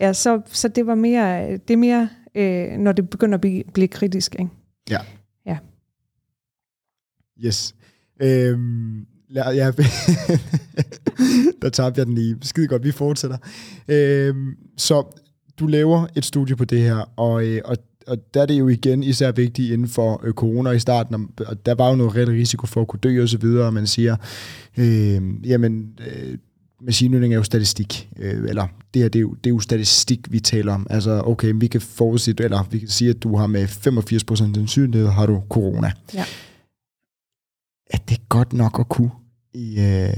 [0.00, 3.62] ja så, så det var mere, det er mere, øh, når det begynder at blive,
[3.74, 4.36] blive kritisk.
[4.38, 4.50] Ikke?
[7.44, 7.74] Yes.
[8.22, 9.70] Øhm, ja, ja,
[11.62, 12.36] der tabte jeg den lige.
[12.42, 13.36] Skide godt, vi fortsætter.
[13.88, 15.16] Øhm, så
[15.60, 17.76] du laver et studie på det her, og, øh, og,
[18.06, 21.46] og der er det jo igen især vigtigt inden for øh, corona i starten, og-
[21.46, 23.74] og der var jo noget reelt risiko for at kunne dø og så videre, og
[23.74, 24.16] man siger,
[24.76, 26.38] øh, jamen, øh,
[26.82, 30.20] maskinlæring er jo statistik, øh, eller det her, det er, jo, det er jo statistik,
[30.32, 30.86] vi taler om.
[30.90, 35.08] Altså, okay, vi kan forudsige, eller vi kan sige, at du har med 85% sandsynlighed,
[35.08, 35.92] har du corona.
[36.14, 36.24] Ja.
[37.90, 39.10] Er det godt nok at kunne
[39.54, 40.14] i, øh, i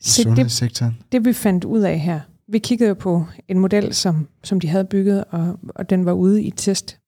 [0.00, 0.98] Se, det- sundhedssektoren?
[1.12, 4.84] det vi fandt ud af her, vi kiggede på en model, som, som de havde
[4.84, 6.98] bygget, og, og den var ude i test,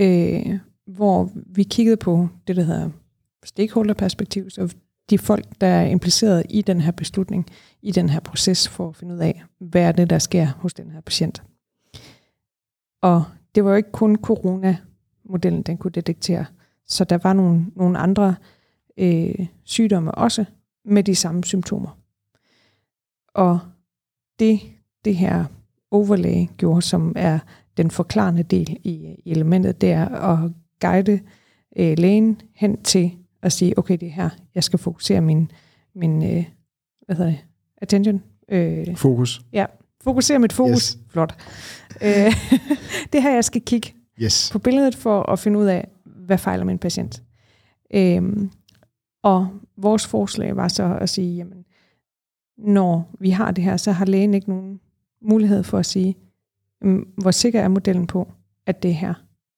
[0.00, 2.90] øh, hvor vi kiggede på det, der hedder
[3.44, 4.74] stakeholder-perspektiv, så
[5.10, 7.46] de folk, der er impliceret i den her beslutning,
[7.82, 10.74] i den her proces, for at finde ud af, hvad er det, der sker hos
[10.74, 11.42] den her patient.
[13.02, 16.44] Og det var jo ikke kun corona-modellen, den kunne detektere,
[16.86, 18.34] så der var nogle, nogle andre øh,
[19.64, 20.44] sygdomme også
[20.84, 21.98] med de samme symptomer.
[23.34, 23.58] Og
[24.38, 24.60] det,
[25.04, 25.44] det her
[25.90, 27.38] overlay gjorde, som er
[27.76, 28.90] den forklarende del i,
[29.24, 31.20] i elementet, det er at guide
[31.76, 35.50] øh, lægen hen til at sige, okay, det er her, jeg skal fokusere min,
[35.94, 36.44] min øh,
[37.06, 37.38] hvad hedder det,
[37.76, 38.22] attention.
[38.48, 39.40] Øh, Fokus.
[40.02, 40.72] fokusere mit fokus.
[40.72, 40.98] Yes.
[41.08, 41.34] Flot.
[42.02, 42.32] Øh,
[43.12, 44.50] det her, jeg skal kigge Yes.
[44.52, 47.22] på billedet for at finde ud af, hvad fejler min patient.
[47.94, 48.50] Øhm,
[49.22, 51.64] og vores forslag var så at sige, jamen,
[52.58, 54.80] når vi har det her, så har lægen ikke nogen
[55.20, 56.16] mulighed for at sige,
[56.82, 58.32] jamen, hvor sikker er modellen på,
[58.66, 59.14] at det her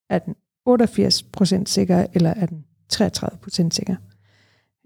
[0.09, 0.35] er den
[0.69, 3.95] 88% sikker, eller er den 33% sikker.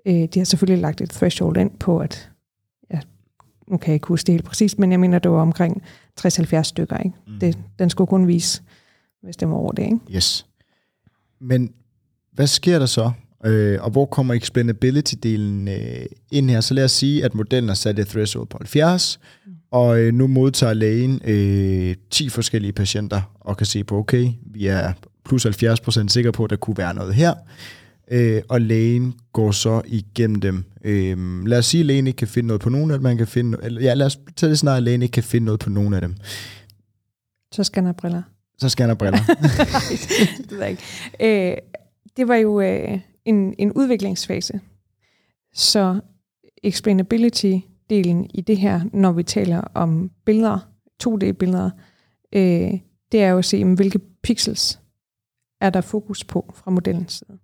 [0.05, 2.31] Øh, de har selvfølgelig lagt et threshold ind på, at
[2.93, 2.99] ja,
[3.67, 5.83] nu kan jeg ikke huske det helt præcist, men jeg mener, det var omkring
[6.21, 6.97] 60-70 stykker.
[6.97, 7.17] Ikke?
[7.27, 7.39] Mm.
[7.39, 8.63] Det, den skulle kun vise,
[9.21, 9.83] hvis det var over det.
[9.83, 9.99] Ikke?
[10.11, 10.45] Yes.
[11.39, 11.73] Men
[12.31, 13.11] hvad sker der så?
[13.45, 16.61] Øh, og hvor kommer explainability-delen øh, ind her?
[16.61, 19.19] Så lad os sige, at modellen har sat et threshold på 70,
[19.71, 24.67] og øh, nu modtager lægen øh, 10 forskellige patienter, og kan se på, okay, vi
[24.67, 24.93] er
[25.25, 27.33] plus 70% sikre på, at der kunne være noget her.
[28.11, 30.63] Øh, og lægen går så igennem dem.
[30.83, 33.03] Øh, lad os sige, at lægen ikke kan finde noget på nogen af dem.
[33.03, 35.45] Man kan finde, eller, ja, lad os tage det snart, at lægen ikke kan finde
[35.45, 36.15] noget på nogen af dem.
[37.51, 38.21] Så have briller.
[38.57, 39.19] Så have briller.
[40.37, 41.51] det ved jeg ikke.
[41.51, 41.57] Øh,
[42.17, 44.61] det var jo øh, en, en udviklingsfase.
[45.53, 45.99] Så
[46.63, 50.59] explainability-delen i det her, når vi taler om billeder,
[51.03, 51.69] 2D-billeder,
[52.33, 52.79] øh,
[53.11, 54.79] det er jo at se, jamen, hvilke pixels
[55.61, 57.39] er der fokus på fra modellens side.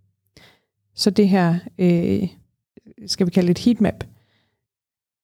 [0.96, 2.30] Så det her, øh,
[3.08, 4.04] skal vi kalde et heatmap,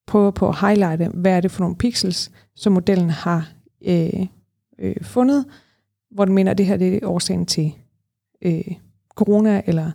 [0.07, 3.53] prøver på at highlighte, hvad er det for nogle pixels, som modellen har
[3.85, 4.25] øh,
[4.79, 5.45] øh, fundet,
[6.11, 7.75] hvor den mener, at det her det er årsagen til
[8.41, 8.71] øh,
[9.15, 9.91] corona, eller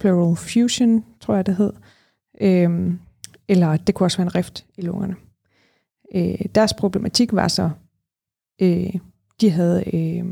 [0.00, 1.72] pleural fusion, tror jeg det hed.
[2.40, 2.98] Øhm,
[3.48, 5.16] eller det kunne også være en rift i lungerne.
[6.14, 7.70] Øh, deres problematik var så,
[8.62, 8.94] øh,
[9.40, 10.24] de havde, øh,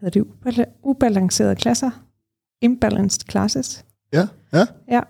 [0.00, 1.90] hedder det ubala- ubalancerede klasser,
[2.60, 3.84] imbalanced classes.
[4.12, 4.28] ja,
[4.88, 5.00] ja.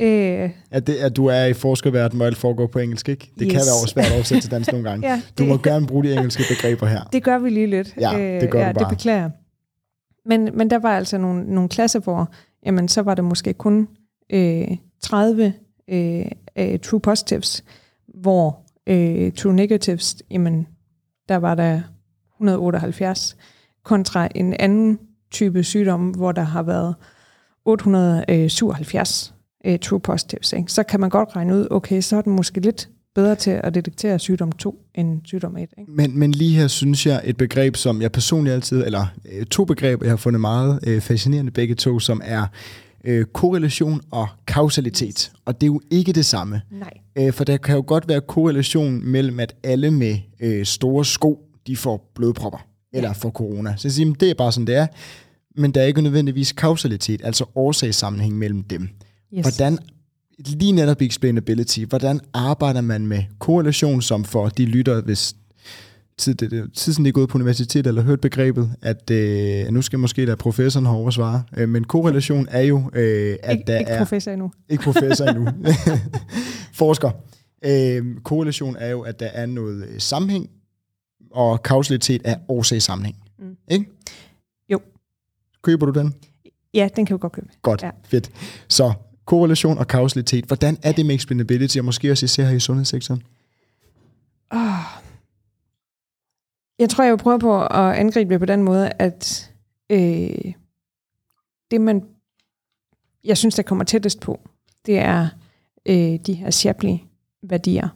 [0.00, 3.30] Øh, At, det, at du er i forskerverdenen, hvor alt foregår på engelsk, ikke?
[3.38, 3.52] Det yes.
[3.52, 5.06] kan være svært at oversætte til dansk nogle gange.
[5.10, 7.04] ja, Du må det- gerne bruge de engelske begreber her.
[7.04, 7.94] Det gør vi lige lidt.
[8.00, 8.90] Ja, det gør ja, du bare.
[8.90, 9.30] Det beklager.
[10.26, 12.28] Men, men der var altså nogle, nogle klasser, hvor
[12.66, 13.88] jamen, så var det måske kun
[14.30, 15.52] øh, 30
[15.88, 16.26] øh,
[16.58, 17.64] øh, true positives,
[18.06, 20.66] hvor øh, true negatives, jamen,
[21.28, 21.80] der var der
[22.34, 23.36] 178,
[23.82, 24.98] kontra en anden
[25.30, 26.94] type sygdom, hvor der har været
[27.64, 30.52] 877 øh, øh, true positives.
[30.52, 30.72] Ikke?
[30.72, 33.74] Så kan man godt regne ud, okay, så er den måske lidt bedre til at
[33.74, 35.60] detektere sygdom 2 end sygdom 1.
[35.78, 35.92] Ikke?
[35.92, 39.64] Men, men lige her synes jeg et begreb, som jeg personligt altid, eller øh, to
[39.64, 42.46] begreber, jeg har fundet meget øh, fascinerende begge to, som er
[43.04, 45.32] øh, korrelation og kausalitet.
[45.44, 46.60] Og det er jo ikke det samme.
[46.70, 46.90] Nej.
[47.16, 51.40] Øh, for der kan jo godt være korrelation mellem, at alle med øh, store sko,
[51.66, 53.74] de får blodpropper, eller får corona.
[53.76, 54.86] Så jeg siger, det er bare sådan, det er.
[55.56, 58.88] Men der er ikke nødvendigvis kausalitet, altså årsagssammenhæng mellem dem.
[59.34, 59.46] Yes.
[59.46, 59.78] Hvordan,
[60.38, 65.36] lige netop i explainability, hvordan arbejder man med korrelation, som for de lytter, hvis
[66.18, 69.66] tid, det, det, tid siden de er gået på universitet eller hørt begrebet, at øh,
[69.66, 73.64] nu skal måske der professoren herovre svare, øh, men korrelation er jo, øh, at ikke,
[73.66, 73.98] der ikke er...
[73.98, 74.50] professor endnu.
[74.68, 75.48] Ikke professor endnu.
[76.80, 77.10] Forsker.
[77.64, 80.50] Øh, korrelation er jo, at der er noget øh, sammenhæng,
[81.30, 83.16] og kausalitet er årsagssammenhæng.
[83.38, 83.56] Mm.
[83.70, 83.86] Ikke?
[84.68, 84.80] Jo.
[85.62, 86.14] Køber du den?
[86.74, 87.48] Ja, den kan vi godt købe.
[87.62, 87.90] Godt, ja.
[88.04, 88.30] fedt.
[88.68, 88.92] Så
[89.24, 90.44] korrelation og kausalitet.
[90.44, 93.22] Hvordan er det med explainability, og måske også især her i sundhedssektoren?
[94.50, 94.58] Oh.
[96.78, 99.52] Jeg tror, jeg vil prøve på at angribe det på den måde, at
[99.90, 100.52] øh,
[101.70, 102.04] det, man,
[103.24, 104.40] jeg synes, der kommer tættest på,
[104.86, 105.28] det er
[105.86, 107.88] øh, de her Shapley-værdier.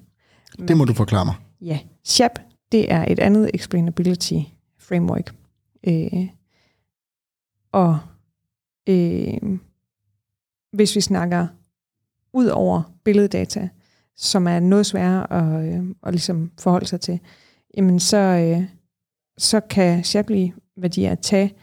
[0.68, 1.35] Det må du forklare mig.
[1.61, 2.39] Ja, SHAP,
[2.72, 4.41] det er et andet explainability
[4.79, 5.35] framework.
[5.85, 6.29] Øh,
[7.72, 7.99] og
[8.89, 9.59] øh,
[10.73, 11.47] hvis vi snakker
[12.33, 13.69] ud over billeddata,
[14.16, 17.21] som er noget sværere at, øh, at ligesom forholde sig til,
[17.77, 18.64] jamen så, øh,
[19.39, 21.55] så kan Shapley-værdier tage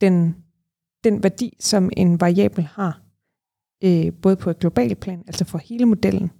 [0.00, 0.36] den,
[1.04, 3.02] den værdi, som en variabel har,
[3.84, 6.30] øh, både på et globalt plan, altså for hele modellen,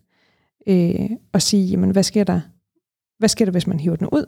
[0.66, 2.40] øh, og sige, jamen hvad sker der,
[3.18, 4.26] hvad sker der, hvis man hiver den ud,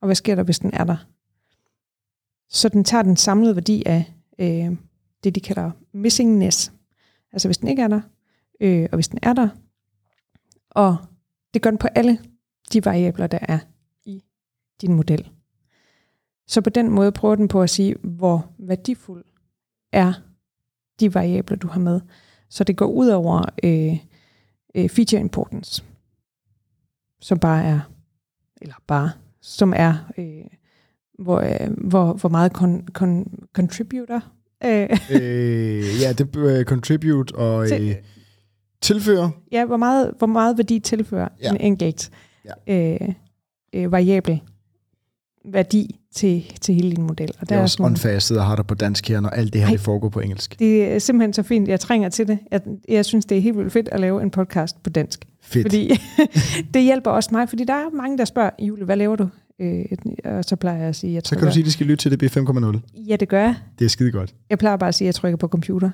[0.00, 1.06] og hvad sker der, hvis den er der.
[2.48, 4.76] Så den tager den samlede værdi af øh,
[5.24, 6.72] det, de kalder missingness,
[7.32, 8.00] altså hvis den ikke er der,
[8.60, 9.48] øh, og hvis den er der,
[10.70, 10.96] og
[11.54, 12.18] det gør den på alle
[12.72, 13.58] de variabler, der er
[14.04, 14.24] i
[14.80, 15.30] din model.
[16.46, 19.24] Så på den måde prøver den på at sige, hvor værdifuld
[19.92, 20.12] er
[21.00, 22.00] de variabler, du har med.
[22.48, 23.98] Så det går ud over øh,
[24.74, 25.84] øh, feature importance,
[27.20, 27.80] som bare er,
[28.60, 29.10] eller bare,
[29.40, 30.44] som er, øh,
[31.18, 34.22] hvor, øh, hvor, hvor meget kon, kon, contributor
[34.64, 37.94] øh, øh, ja, det er contribute og Til- øh,
[38.80, 39.30] tilføre.
[39.52, 41.46] ja, hvor meget, hvor meget værdi tilfører Ja.
[41.46, 41.50] ja.
[41.50, 42.10] en enkelt
[42.66, 42.96] øh,
[43.74, 44.40] øh, variabel
[45.52, 47.30] værdi til, til hele din model.
[47.34, 49.08] Og Det der er er også sådan, unfair, jeg sidder og har det på dansk
[49.08, 49.72] her, når alt det her Ej.
[49.72, 50.58] det foregår på engelsk.
[50.58, 51.68] det er simpelthen så fint.
[51.68, 52.38] Jeg trænger til det.
[52.52, 55.24] Jeg, jeg synes, det er helt vildt fedt at lave en podcast på dansk.
[55.42, 55.64] Fedt.
[55.64, 55.90] Fordi
[56.74, 59.28] det hjælper også mig, fordi der er mange, der spørger, Julie, hvad laver du?
[59.60, 59.84] Øh,
[60.24, 62.02] og så plejer jeg at sige, jeg Så kan du sige, at de skal lytte
[62.10, 62.78] til det B5.0.
[62.94, 63.54] Ja, det gør jeg.
[63.78, 64.34] Det er skide godt.
[64.50, 65.90] Jeg plejer bare at sige, at jeg trykker på computer.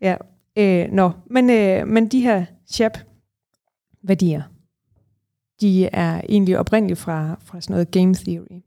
[0.06, 0.16] ja.
[0.58, 4.42] Øh, nå, men, øh, men de her SHAP-værdier,
[5.60, 8.62] de er egentlig oprindeligt fra, fra sådan noget game theory.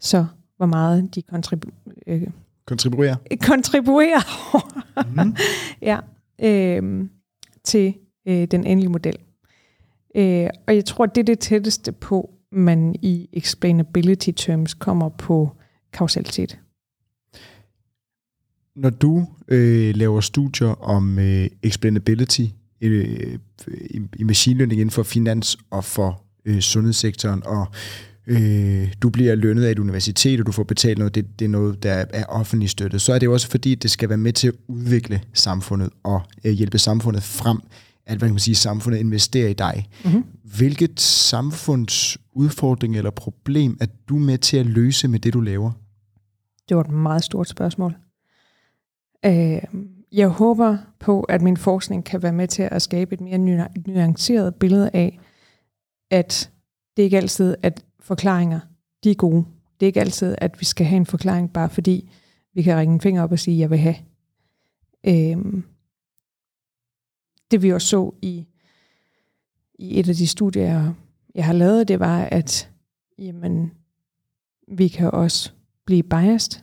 [0.00, 0.26] Så
[0.56, 2.22] hvor meget de kontribu- øh,
[2.66, 3.16] Kontribuere.
[3.42, 4.20] kontribuerer
[5.24, 5.36] Mm.
[5.90, 5.98] ja,
[6.42, 7.08] øh,
[7.64, 7.94] til
[8.26, 9.16] øh, den endelige model.
[10.14, 15.50] Øh, og jeg tror, det er det tætteste på, man i explainability terms kommer på
[15.92, 16.58] kausalitet.
[18.76, 22.44] Når du øh, laver studier om øh, explainability
[22.80, 23.38] øh,
[23.68, 27.66] øh, i, i machine learning inden for finans og for øh, sundhedssektoren, og
[28.26, 31.48] øh, du bliver lønnet af et universitet, og du får betalt noget, det, det er
[31.48, 34.32] noget, der er offentligt støttet, så er det jo også fordi, det skal være med
[34.32, 37.58] til at udvikle samfundet og øh, hjælpe samfundet frem,
[38.10, 39.88] at hvad kan man sige, samfundet investerer i dig.
[40.04, 40.24] Mm-hmm.
[40.56, 45.72] Hvilket samfundsudfordring eller problem er du med til at løse med det, du laver?
[46.68, 47.94] Det var et meget stort spørgsmål.
[49.26, 49.62] Øh,
[50.12, 53.66] jeg håber på, at min forskning kan være med til at skabe et mere nu-
[53.86, 55.18] nuanceret billede af,
[56.10, 56.50] at
[56.96, 58.60] det ikke altid at forklaringer,
[59.04, 59.44] de er gode.
[59.80, 62.10] Det er ikke altid, at vi skal have en forklaring, bare fordi
[62.54, 63.96] vi kan ringe en finger op og sige, jeg vil have.
[65.06, 65.62] Øh,
[67.50, 68.46] det vi også så i,
[69.74, 70.92] i et af de studier,
[71.34, 72.70] jeg har lavet, det var, at
[73.18, 73.72] jamen,
[74.68, 75.52] vi kan også
[75.86, 76.62] blive biased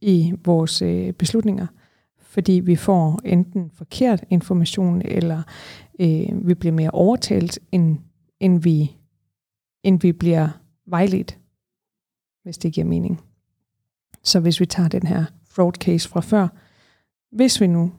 [0.00, 1.66] i vores øh, beslutninger,
[2.18, 5.42] fordi vi får enten forkert information, eller
[6.00, 7.98] øh, vi bliver mere overtalt, end,
[8.40, 8.96] end, vi,
[9.82, 10.48] end vi bliver
[10.86, 11.38] vejledt,
[12.42, 13.20] hvis det giver mening.
[14.22, 16.48] Så hvis vi tager den her fraud case fra før,
[17.30, 17.92] hvis vi nu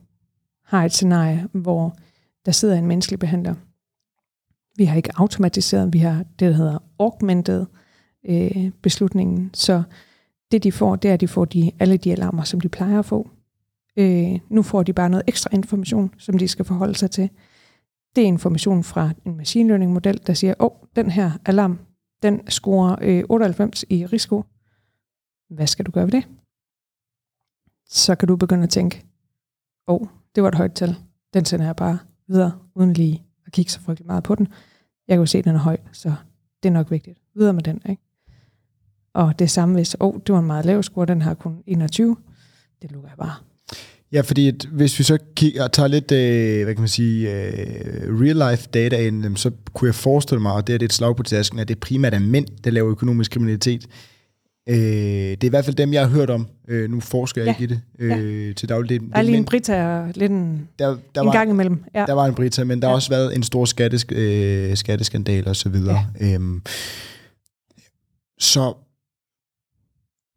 [0.64, 1.96] har et scenarie, hvor
[2.48, 3.56] der sidder en menneskelig behandler,
[4.78, 7.66] vi har ikke automatiseret, vi har det, der hedder augmented
[8.26, 9.84] øh, beslutningen, så
[10.52, 13.00] det de får, det er, at de får de, alle de alarmer, som de plejer
[13.00, 13.30] at få.
[13.98, 17.30] Øh, nu får de bare noget ekstra information, som de skal forholde sig til.
[18.16, 21.80] Det er information fra en machine learning model, der siger, åh, oh, den her alarm,
[22.24, 24.44] den scorer øh, 98 i risiko.
[25.50, 26.28] Hvad skal du gøre ved det?
[27.86, 29.06] Så kan du begynde at tænke,
[29.88, 30.96] åh, oh, det var et højt tal.
[31.34, 31.98] Den sender jeg bare
[32.28, 34.48] videre, uden lige at kigge så frygtelig meget på den.
[35.08, 36.14] Jeg kan jo se, at den er høj, så
[36.64, 37.18] det er nok vigtigt.
[37.36, 38.02] Videre med den, ikke?
[39.14, 41.64] Og det samme hvis, åh, oh, det var en meget lav score, den har kun
[41.68, 42.18] 21.
[42.82, 43.34] Det lukker jeg bare.
[44.12, 48.22] Ja, fordi at, hvis vi så kigger, tager lidt, øh, hvad kan man sige, øh,
[48.22, 51.16] real life data ind, så kunne jeg forestille mig, og det er det et slag
[51.16, 53.88] på tasken, at det primært er mænd, der laver økonomisk kriminalitet.
[54.70, 56.48] Øh, det er i hvert fald dem, jeg har hørt om.
[56.68, 57.64] Øh, nu forsker jeg Ja.
[57.64, 57.82] ikke i det
[58.18, 58.90] øh, til daglig.
[59.02, 61.84] Det, Der er lige en Brita og lidt en, der, der en var, gang imellem.
[61.96, 62.06] Ja.
[62.08, 62.96] der var en Brita, men der har Ja.
[62.96, 66.06] også været en stor skattesk, øh, skatteskandal og så videre.
[66.20, 66.34] Ja.
[66.34, 66.62] Øhm,
[68.40, 68.74] så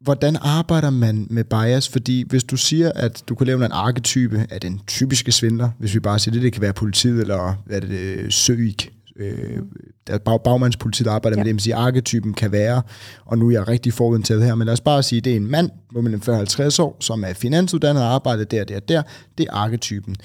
[0.03, 1.89] hvordan arbejder man med bias?
[1.89, 5.93] Fordi hvis du siger, at du kan lave en arketype af den typiske svindler, hvis
[5.93, 9.59] vi bare siger det, det kan være politiet eller hvad er det, øh, Søik, øh,
[10.07, 11.43] der er bag, bagmandspolitiet, der arbejder ja.
[11.43, 12.81] Med det, man siger, arketypen kan være,
[13.25, 15.51] og nu er jeg rigtig forudindtaget her, men lad os bare sige, det er en
[15.51, 19.01] mand på mellem 40 og 50 år, som er finansuddannet og arbejder der, der, der.
[19.37, 20.15] Det er arketypen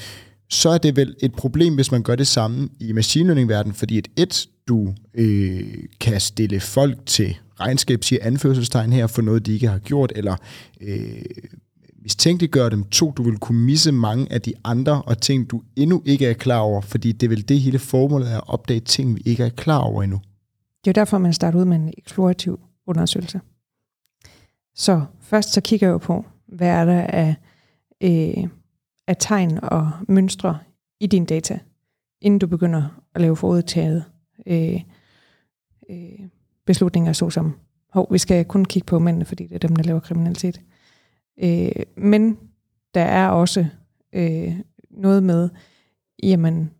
[0.48, 3.98] så er det vel et problem, hvis man gør det samme i machine learning-verdenen, fordi
[3.98, 5.64] et, et du øh,
[6.00, 10.36] kan stille folk til regnskab, siger anførselstegn her, for noget, de ikke har gjort, eller
[10.80, 11.22] øh,
[12.06, 12.84] mistænkeliggøre dem.
[12.84, 16.32] To, du vil kunne misse mange af de andre, og ting, du endnu ikke er
[16.32, 19.44] klar over, fordi det er vel det hele formålet er at opdage ting, vi ikke
[19.44, 20.20] er klar over endnu.
[20.84, 23.40] Det er jo derfor, man starter ud med en eksplorativ undersøgelse.
[24.74, 27.34] Så først så kigger jeg jo på, hvad er der af,
[28.00, 28.48] øh,
[29.06, 30.58] af tegn og mønstre
[31.00, 31.58] i dine data,
[32.20, 34.04] inden du begynder at lave forudtaget
[34.46, 34.80] øh,
[35.90, 36.20] øh,
[36.66, 37.56] beslutninger, såsom,
[37.92, 40.60] hov, vi skal kun kigge på mændene, fordi det er dem, der laver kriminalitet.
[41.42, 42.38] Øh, men
[42.94, 43.66] der er også
[44.12, 44.52] øh,
[44.90, 45.48] noget med,
[46.22, 46.70] jamen,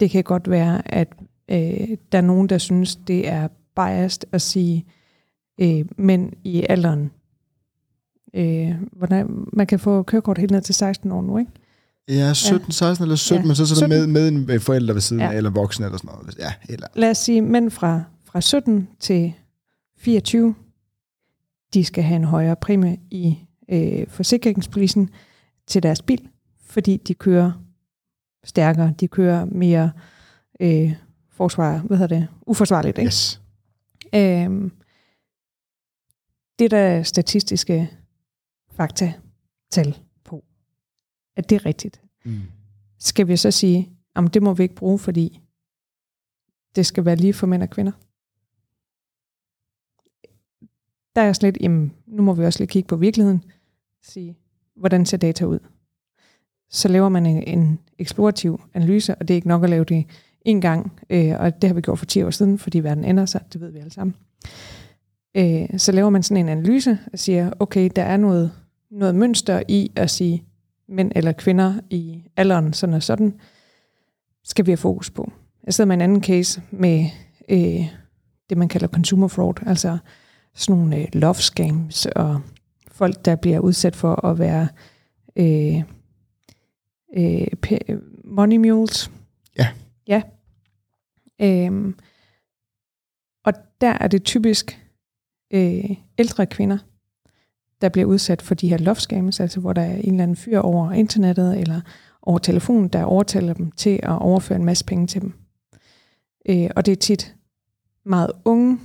[0.00, 1.08] det kan godt være, at
[1.50, 4.84] øh, der er nogen, der synes, det er biased at sige
[5.60, 7.10] øh, mænd i alderen.
[8.34, 11.50] Øh, hvordan, man kan få kørekort helt ned til 16 år nu, ikke?
[12.08, 14.12] Ja, 17, 16 eller 17, Ja, men så, så der 17.
[14.12, 15.32] med, med en forælder ved siden Ja.
[15.32, 16.38] af, eller voksen eller sådan noget.
[16.38, 19.32] Ja, eller, Lad os sige, mænd fra, fra 17 til
[19.98, 20.54] 24,
[21.74, 23.38] de skal have en højere præmie i
[23.68, 25.10] øh, forsikringspolisen
[25.66, 26.28] til deres bil,
[26.60, 27.52] fordi de kører
[28.44, 29.92] stærkere, de kører mere
[30.60, 30.92] øh,
[31.28, 33.06] forsvar, hvad hedder det, uforsvarligt, ikke?
[33.06, 33.42] yes.
[34.14, 34.72] Øhm,
[36.58, 37.90] det der er statistiske
[38.70, 39.12] fakta
[39.70, 40.44] tal på,
[41.36, 42.02] at det er rigtigt.
[42.24, 42.40] Mm.
[42.98, 45.40] Skal vi så sige, at det må vi ikke bruge, fordi
[46.76, 47.92] det skal være lige for mænd og kvinder?
[51.14, 53.44] Der er slet, jamen, nu må vi også lige kigge på virkeligheden,
[54.02, 54.36] sige,
[54.76, 55.58] hvordan ser data ud?
[56.70, 60.06] Så laver man en, en eksplorativ analyse, og det er ikke nok at lave det
[60.44, 63.26] en gang, øh, og det har vi gjort for 10 år siden, fordi verden ændrer
[63.26, 64.14] sig, det ved vi alle sammen.
[65.36, 68.52] Øh, så laver man sådan en analyse og siger, okay, der er noget,
[68.90, 70.44] noget mønster i at sige,
[70.88, 73.34] mænd eller kvinder i alderen sådan og sådan,
[74.44, 75.32] skal vi have fokus på.
[75.66, 77.04] Jeg sidder med en anden case med
[77.48, 77.86] øh,
[78.50, 79.98] det, man kalder consumer fraud, altså
[80.54, 82.40] sådan nogle øh, love scams og
[82.88, 84.68] folk, der bliver udsat for at være
[85.36, 85.82] øh,
[87.16, 87.46] øh,
[88.24, 89.10] money mules.
[89.58, 89.68] Ja.
[90.06, 90.22] Ja.
[91.40, 91.98] Øhm,
[93.44, 94.80] og der er det typisk
[95.50, 96.78] øh, ældre kvinder,
[97.80, 100.36] der bliver udsat for de her love scams, altså hvor der er en eller anden
[100.36, 101.80] fyr over internettet eller
[102.22, 105.32] over telefonen, der overtaler dem til at overføre en masse penge til dem.
[106.48, 107.36] Øh, og det er tit
[108.04, 108.78] meget unge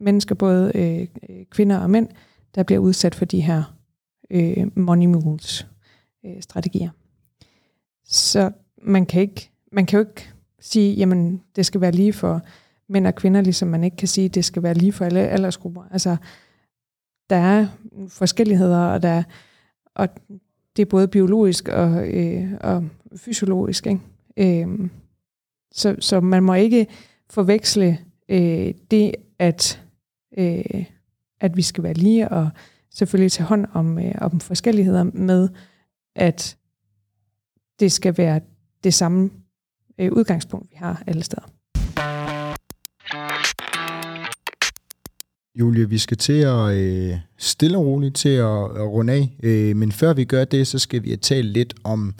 [0.00, 1.06] mennesker, både øh,
[1.50, 2.08] kvinder og mænd,
[2.54, 3.76] der bliver udsat for de her
[4.30, 5.66] øh, money moves
[6.26, 6.90] øh, strategier.
[8.04, 8.50] Så
[8.82, 12.40] man kan ikke, man kan jo ikke sige, jamen det skal være lige for
[12.88, 15.82] mænd og kvinder, ligesom man ikke kan sige, det skal være lige for alle aldersgrupper.
[15.90, 16.16] Altså,
[17.30, 17.66] der er
[18.08, 19.22] forskelligheder, og, der,
[19.94, 20.08] og
[20.76, 22.84] det er både biologisk og, øh, og
[23.16, 23.86] fysiologisk.
[23.86, 24.62] Ikke?
[24.62, 24.90] Øh,
[25.72, 26.86] så, så man må ikke
[27.30, 29.82] forveksle øh, det, at,
[30.36, 30.84] øh,
[31.40, 32.50] at vi skal være lige, og
[32.90, 35.48] selvfølgelig tage hånd om, øh, om forskelligheder med,
[36.16, 36.56] at
[37.80, 38.40] det skal være
[38.84, 39.30] det samme
[39.98, 41.46] øh, udgangspunkt, vi har alle steder.
[45.58, 49.76] Julie, vi skal til at øh, stille og roligt til at, at runde af, øh,
[49.76, 52.14] men før vi gør det, så skal vi tale lidt om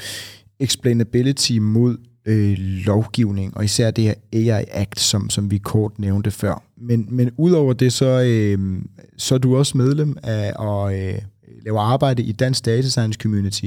[0.61, 1.97] explainability mod
[2.27, 6.63] øh, lovgivning, og især det her AI Act, som, som vi kort nævnte før.
[6.77, 8.83] Men, men udover det, så, øh,
[9.17, 11.19] så er du også medlem af at øh,
[11.65, 13.67] lave arbejde i Dansk Data Science Community.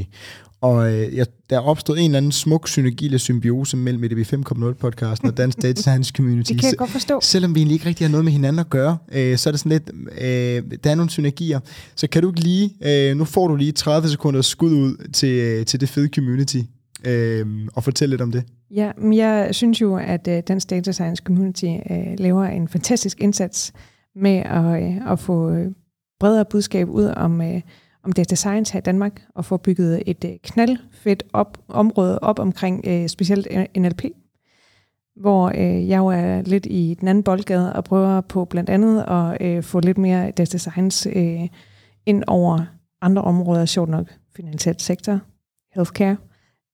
[0.62, 4.34] Og øh, jeg, der er opstået en eller anden smuk synergi eller symbiose mellem EDB
[4.34, 6.52] 5.0-podcasten og Dansk Data Science Community.
[6.54, 7.20] Det kan jeg godt forstå.
[7.22, 9.60] Selvom vi egentlig ikke rigtig har noget med hinanden at gøre, øh, så er det
[9.60, 9.92] sådan lidt,
[10.22, 11.60] øh, der er nogle synergier.
[11.96, 15.30] Så kan du ikke lige, øh, nu får du lige 30 sekunder skud ud til,
[15.30, 16.60] øh, til det fede community,
[17.06, 18.44] øh, og fortælle lidt om det.
[18.72, 23.22] Ja, men jeg synes jo, at øh, Dansk Data Science Community øh, laver en fantastisk
[23.22, 23.74] indsats
[24.16, 25.72] med at, øh, at få øh,
[26.20, 27.62] bredere budskab ud om, øh,
[28.04, 32.40] om data science her i Danmark, og få bygget et øh, knaldfedt op, område op
[32.40, 33.48] omkring øh, specielt
[33.78, 34.04] NLP,
[35.16, 39.02] hvor øh, jeg jo er lidt i den anden boldgade og prøver på blandt andet
[39.08, 41.48] at øh, få lidt mere data science øh,
[42.06, 42.66] ind over
[43.02, 45.20] andre områder, sjovt nok finansielt sektor,
[45.76, 46.18] healthcare,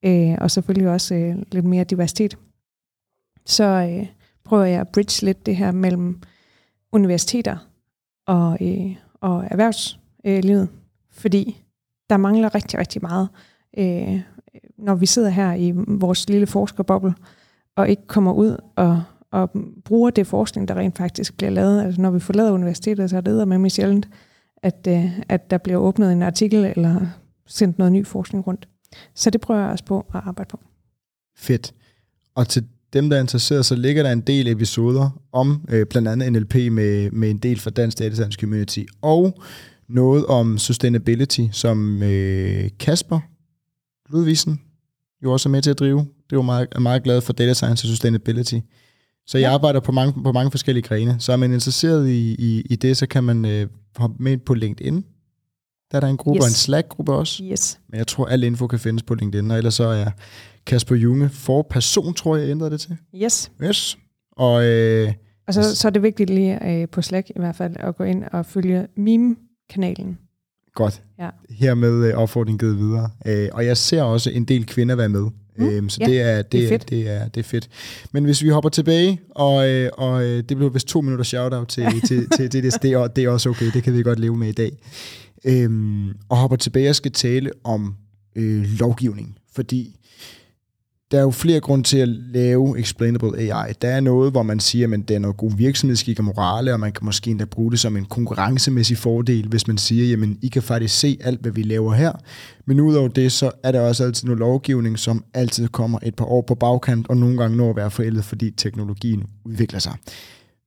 [0.05, 2.37] øh, og selvfølgelig også øh, lidt mere diversitet.
[3.45, 4.07] Så øh,
[4.43, 6.21] prøver jeg at bridge lidt det her mellem
[6.91, 7.57] universiteter
[8.27, 10.69] og, øh, og erhvervslivet,
[11.11, 11.63] fordi
[12.09, 13.29] der mangler rigtig, rigtig meget.
[13.77, 14.21] Øh,
[14.77, 17.13] når vi sidder her i vores lille forskerboble,
[17.75, 19.51] og ikke kommer ud og, og
[19.85, 21.83] bruger det forskning, der rent faktisk bliver lavet.
[21.83, 24.09] Altså når vi forlader universitetet, så er det med mig sjældent,
[24.57, 27.01] at, øh, at der bliver åbnet en artikel eller
[27.45, 28.67] sendt noget ny forskning rundt.
[29.15, 30.59] Så det prøver jeg også på at arbejde på.
[31.37, 31.73] Fedt.
[32.35, 36.07] Og til dem, der er interesseret, så ligger der en del episoder om øh, blandt
[36.07, 39.43] andet NLP med, med en del fra Dansk Data Science Community, og
[39.89, 43.19] noget om sustainability, som øh, Kasper
[44.09, 44.61] Ludvigsen
[45.23, 46.07] jo også er med til at drive.
[46.29, 48.59] Det var meget, er meget glad for Data Science og Sustainability.
[49.27, 49.53] Så jeg ja.
[49.53, 51.15] arbejder på mange, på mange forskellige grene.
[51.19, 54.53] Så er man interesseret i, i, i det, så kan man øh, hoppe med på
[54.53, 55.05] LinkedIn.
[55.95, 56.43] Der er der en gruppe, yes.
[56.43, 57.43] og en Slack-gruppe også.
[57.43, 57.79] Yes.
[57.89, 60.05] Men jeg tror, al info kan findes på LinkedIn, og ellers så er
[60.65, 62.97] Kasper Junge for person, tror jeg, ændrede det til.
[63.23, 63.51] Yes.
[63.63, 63.97] Yes.
[64.31, 65.13] Og, øh,
[65.47, 68.03] og så, så er det vigtigt lige øh, på Slack i hvert fald at gå
[68.03, 70.17] ind og følge meme-kanalen.
[70.73, 71.01] Godt.
[71.19, 71.29] Ja.
[71.49, 73.09] Hermed øh, opfordringen givet videre.
[73.25, 75.25] Øh, og jeg ser også en del kvinder være med.
[75.57, 75.69] Mm.
[75.69, 76.89] Øhm, så ja, det, er, det, det, er fedt.
[76.89, 77.69] Det, er, det er fedt.
[78.11, 81.67] Men hvis vi hopper tilbage, og, øh, og øh, det blev vist to minutter shout-out
[81.67, 84.19] til, til, til, til det, det, er, det er også okay, det kan vi godt
[84.19, 84.71] leve med i dag.
[85.45, 87.95] Øhm, og hopper tilbage og skal tale om
[88.35, 89.99] øh, lovgivning, fordi
[91.11, 93.73] der er jo flere grunde til at lave explainable AI.
[93.81, 96.79] Der er noget, hvor man siger, at det er noget god virksomhedsskik og morale, og
[96.79, 100.47] man kan måske endda bruge det som en konkurrencemæssig fordel, hvis man siger, at I
[100.47, 102.11] kan faktisk se alt, hvad vi laver her.
[102.65, 106.25] Men udover det, så er der også altid noget lovgivning, som altid kommer et par
[106.25, 109.93] år på bagkant, og nogle gange når at være forældet, fordi teknologien udvikler sig.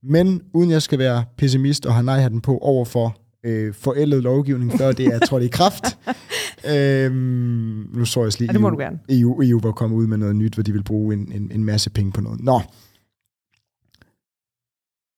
[0.03, 4.23] Men uden jeg skal være pessimist og have nej den på over for øh, forældet
[4.23, 5.85] lovgivning, før det er trådt i kraft.
[6.75, 8.99] øhm, nu så jeg lige, ja, det må EU, du gerne.
[9.09, 11.65] EU, EU var kommet ud med noget nyt, hvor de vil bruge en, en, en
[11.65, 12.41] masse penge på noget.
[12.41, 12.61] Nå.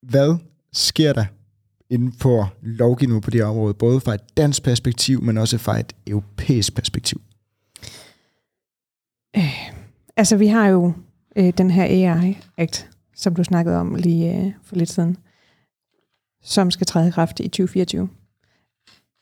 [0.03, 0.37] Hvad
[0.73, 1.25] sker der
[1.91, 5.93] inden for lovgivning på det område, både fra et dansk perspektiv, men også fra et
[6.07, 7.21] europæisk perspektiv?
[9.37, 9.71] Øh,
[10.17, 10.93] altså, vi har jo
[11.37, 15.17] øh, den her AI-act, som du snakkede om lige øh, for lidt siden,
[16.43, 18.09] som skal træde i kraft i 2024.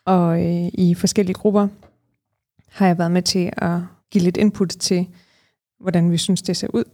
[0.05, 1.69] Og øh, i forskellige grupper
[2.69, 5.09] har jeg været med til at give lidt input til,
[5.81, 6.85] hvordan vi synes, det ser ud.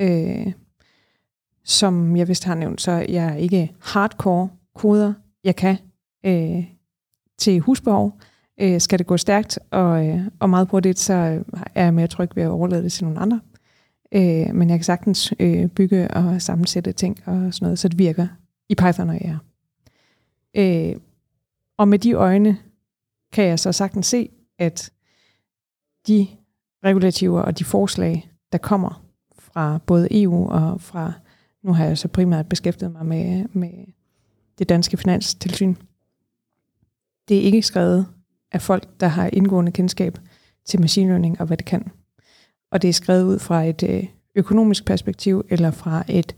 [0.00, 0.52] Øh,
[1.64, 5.12] som jeg vist har nævnt, så jeg er ikke hardcore koder.
[5.44, 5.76] Jeg kan
[6.26, 6.64] øh,
[7.38, 8.20] til husbehov.
[8.60, 11.42] Øh, skal det gå stærkt og, øh, og meget hurtigt, så
[11.74, 13.40] er jeg mere tryg ved at overlade det til nogle andre.
[14.12, 17.98] Øh, men jeg kan sagtens øh, bygge og sammensætte ting og sådan noget, så det
[17.98, 18.26] virker
[18.68, 19.47] i Python og R.
[20.56, 20.96] Øh,
[21.78, 22.58] og med de øjne
[23.32, 24.92] kan jeg så sagtens se, at
[26.06, 26.26] de
[26.84, 29.04] regulativer og de forslag, der kommer
[29.38, 31.12] fra både EU og fra,
[31.62, 33.72] nu har jeg så primært beskæftiget mig med, med
[34.58, 35.74] det danske finanstilsyn,
[37.28, 38.06] det er ikke skrevet
[38.52, 40.18] af folk, der har indgående kendskab
[40.64, 41.90] til machine learning og hvad det kan.
[42.70, 46.36] Og det er skrevet ud fra et øh, økonomisk perspektiv, eller fra et,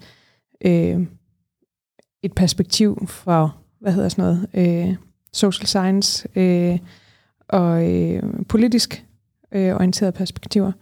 [0.60, 1.06] øh,
[2.22, 3.50] et perspektiv fra,
[3.80, 4.96] hvad hedder sådan noget, øh,
[5.32, 6.78] social science øh,
[7.48, 9.04] og øh, politisk
[9.52, 10.72] øh, orienterede perspektiver,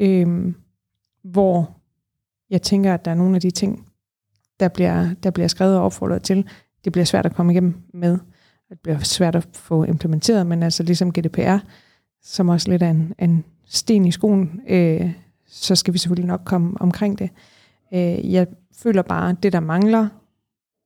[0.00, 0.54] øh,
[1.24, 1.76] hvor
[2.50, 3.86] jeg tænker, at der er nogle af de ting,
[4.60, 6.48] der bliver, der bliver skrevet og opfordret til,
[6.84, 8.18] det bliver svært at komme igennem med.
[8.68, 11.56] Det bliver svært at få implementeret, men altså ligesom GDPR,
[12.22, 15.12] som også lidt er en, en sten i skoen, øh,
[15.46, 17.30] så skal vi selvfølgelig nok komme omkring det.
[17.94, 20.08] Øh, jeg føler bare, at det, der mangler,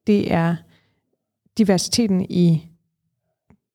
[0.06, 0.56] det er
[1.58, 2.68] diversiteten i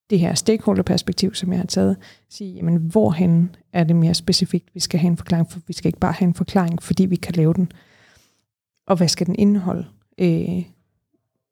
[0.09, 1.97] det her stakeholderperspektiv, som jeg har taget,
[2.29, 5.89] sige, jamen hvorhen er det mere specifikt, vi skal have en forklaring, for vi skal
[5.89, 7.71] ikke bare have en forklaring, fordi vi kan lave den.
[8.87, 9.87] Og hvad skal den indeholde?
[10.17, 10.63] Øh,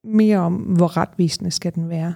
[0.03, 2.15] mere om, hvor retvisende skal den være.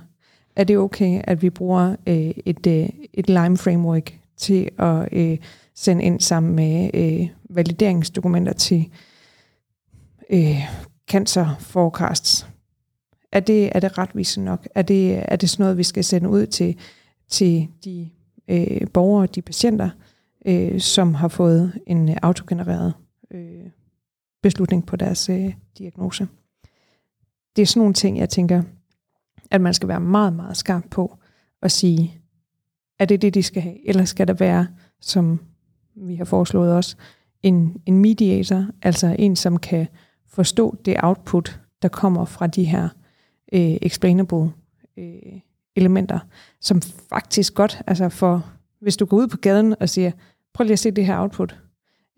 [0.55, 5.38] Er det okay, at vi bruger øh, et, øh, et Lime-framework til at øh,
[5.76, 8.89] sende ind sammen med øh, valideringsdokumenter til
[10.30, 10.70] øh,
[11.10, 12.47] cancer forecasts?
[13.32, 14.68] Er det, er det retvisende nok?
[14.76, 16.78] Er det, er det sådan noget, vi skal sende ud til,
[17.28, 18.10] til de
[18.48, 19.90] øh, borgere, de patienter,
[20.46, 22.94] øh, som har fået en autogenereret
[23.32, 23.66] øh,
[24.44, 26.28] beslutning på deres øh, diagnose?
[27.56, 28.64] Det er sådan nogle ting, jeg tænker,
[29.52, 31.18] at man skal være meget, meget skarp på
[31.62, 32.16] at sige,
[33.00, 33.88] Er det det, de skal have?
[33.88, 34.68] Eller skal der være,
[35.02, 35.40] som
[35.96, 36.96] vi har foreslået også,
[37.44, 39.88] en, en mediator, altså en, som kan
[40.28, 42.90] forstå det output, der kommer fra de her
[43.54, 44.52] øh, explainable
[44.97, 45.39] øh,
[45.76, 46.20] elementer,
[46.62, 50.12] som faktisk godt, altså for, hvis du går ud på gaden og siger,
[50.54, 51.56] prøv lige at se det her output.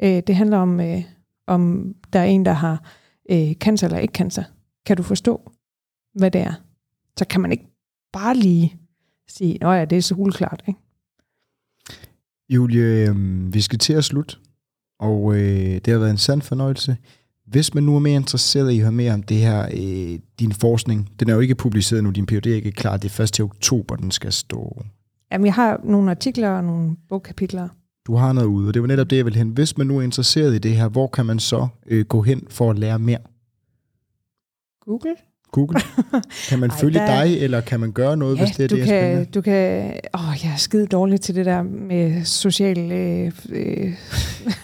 [0.03, 1.03] Øh, det handler om, øh,
[1.47, 2.83] om der er en, der har
[3.31, 4.43] øh, cancer eller ikke cancer.
[4.85, 5.51] Kan du forstå,
[6.13, 6.53] hvad det er?
[7.17, 7.67] Så kan man ikke
[8.13, 8.75] bare lige
[9.27, 10.63] sige, at ja, det er så hulklart.
[10.67, 10.79] Ikke?
[12.49, 13.15] Julie, øh,
[13.53, 14.35] vi skal til at slutte,
[14.99, 16.97] og øh, det har været en sand fornøjelse.
[17.51, 20.51] Hvis man nu er mere interesseret i at høre mere om det her, øh, din
[20.51, 23.33] forskning, den er jo ikke publiceret nu, din PhD er ikke klar, det er først
[23.33, 24.83] til oktober, den skal stå.
[25.31, 27.67] Jamen, jeg har nogle artikler og nogle bogkapitler.
[28.07, 29.49] Du har noget ude, og det var netop det, jeg vil hen.
[29.49, 32.47] Hvis man nu er interesseret i det her, hvor kan man så øh, gå hen
[32.49, 33.19] for at lære mere?
[34.85, 35.15] Google.
[35.51, 35.79] Google?
[36.49, 38.67] Kan man Ej, følge der- dig, eller kan man gøre noget, Ja, hvis det er
[38.67, 39.31] du det, er kan, spændende?
[39.33, 39.83] du kan...
[40.13, 43.93] Åh, jeg er skide dårlig til det der med social øh, øh,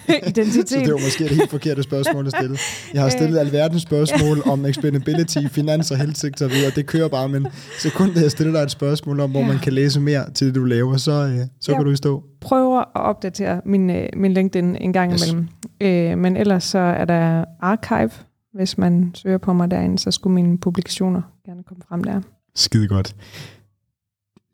[0.28, 0.70] identitet.
[0.70, 2.58] Så det var måske det helt forkerte spørgsmål at stille.
[2.94, 6.72] Jeg har stillet alverdens spørgsmål om explainability, finans og sector videre.
[6.76, 7.48] Det kører bare, men
[7.80, 9.48] sekundet jeg stiller dig et spørgsmål om, hvor Ja.
[9.48, 11.78] man kan læse mere til det, du laver, så, øh, så Ja.
[11.78, 12.24] kan du stå.
[12.42, 15.28] prøver at opdatere min, øh, min LinkedIn en gang Yes.
[15.32, 15.48] imellem.
[15.82, 18.10] Øh, men ellers så er der archive.
[18.54, 22.22] Hvis man søger på mig derinde, så skulle mine publikationer gerne komme frem der.
[22.56, 23.16] Skide godt.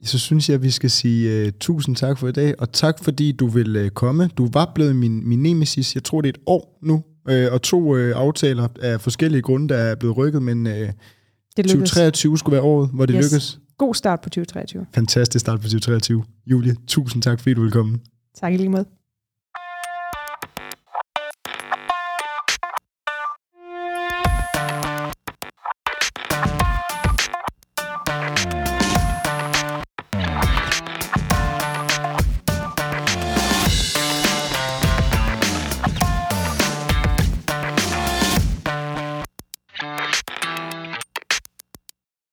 [0.04, 3.04] Så synes jeg, at vi skal sige uh, tusind tak for i dag, og tak
[3.04, 4.28] fordi du vil uh, komme.
[4.38, 7.62] Du var blevet min, min nemesis, jeg tror det er et år nu, uh, og
[7.62, 10.86] to uh, aftaler af forskellige grunde, der er blevet rykket, men uh, Det
[11.58, 11.72] lykkedes.
[11.72, 13.24] 2023 skulle være året, hvor det Yes.
[13.32, 13.60] lykkes.
[13.78, 14.86] God start på 2023.
[14.96, 16.24] Fantastisk start på 2023.
[16.46, 18.00] Julie, tusind tak fordi du vil komme.
[18.36, 18.86] Tak i lige måde.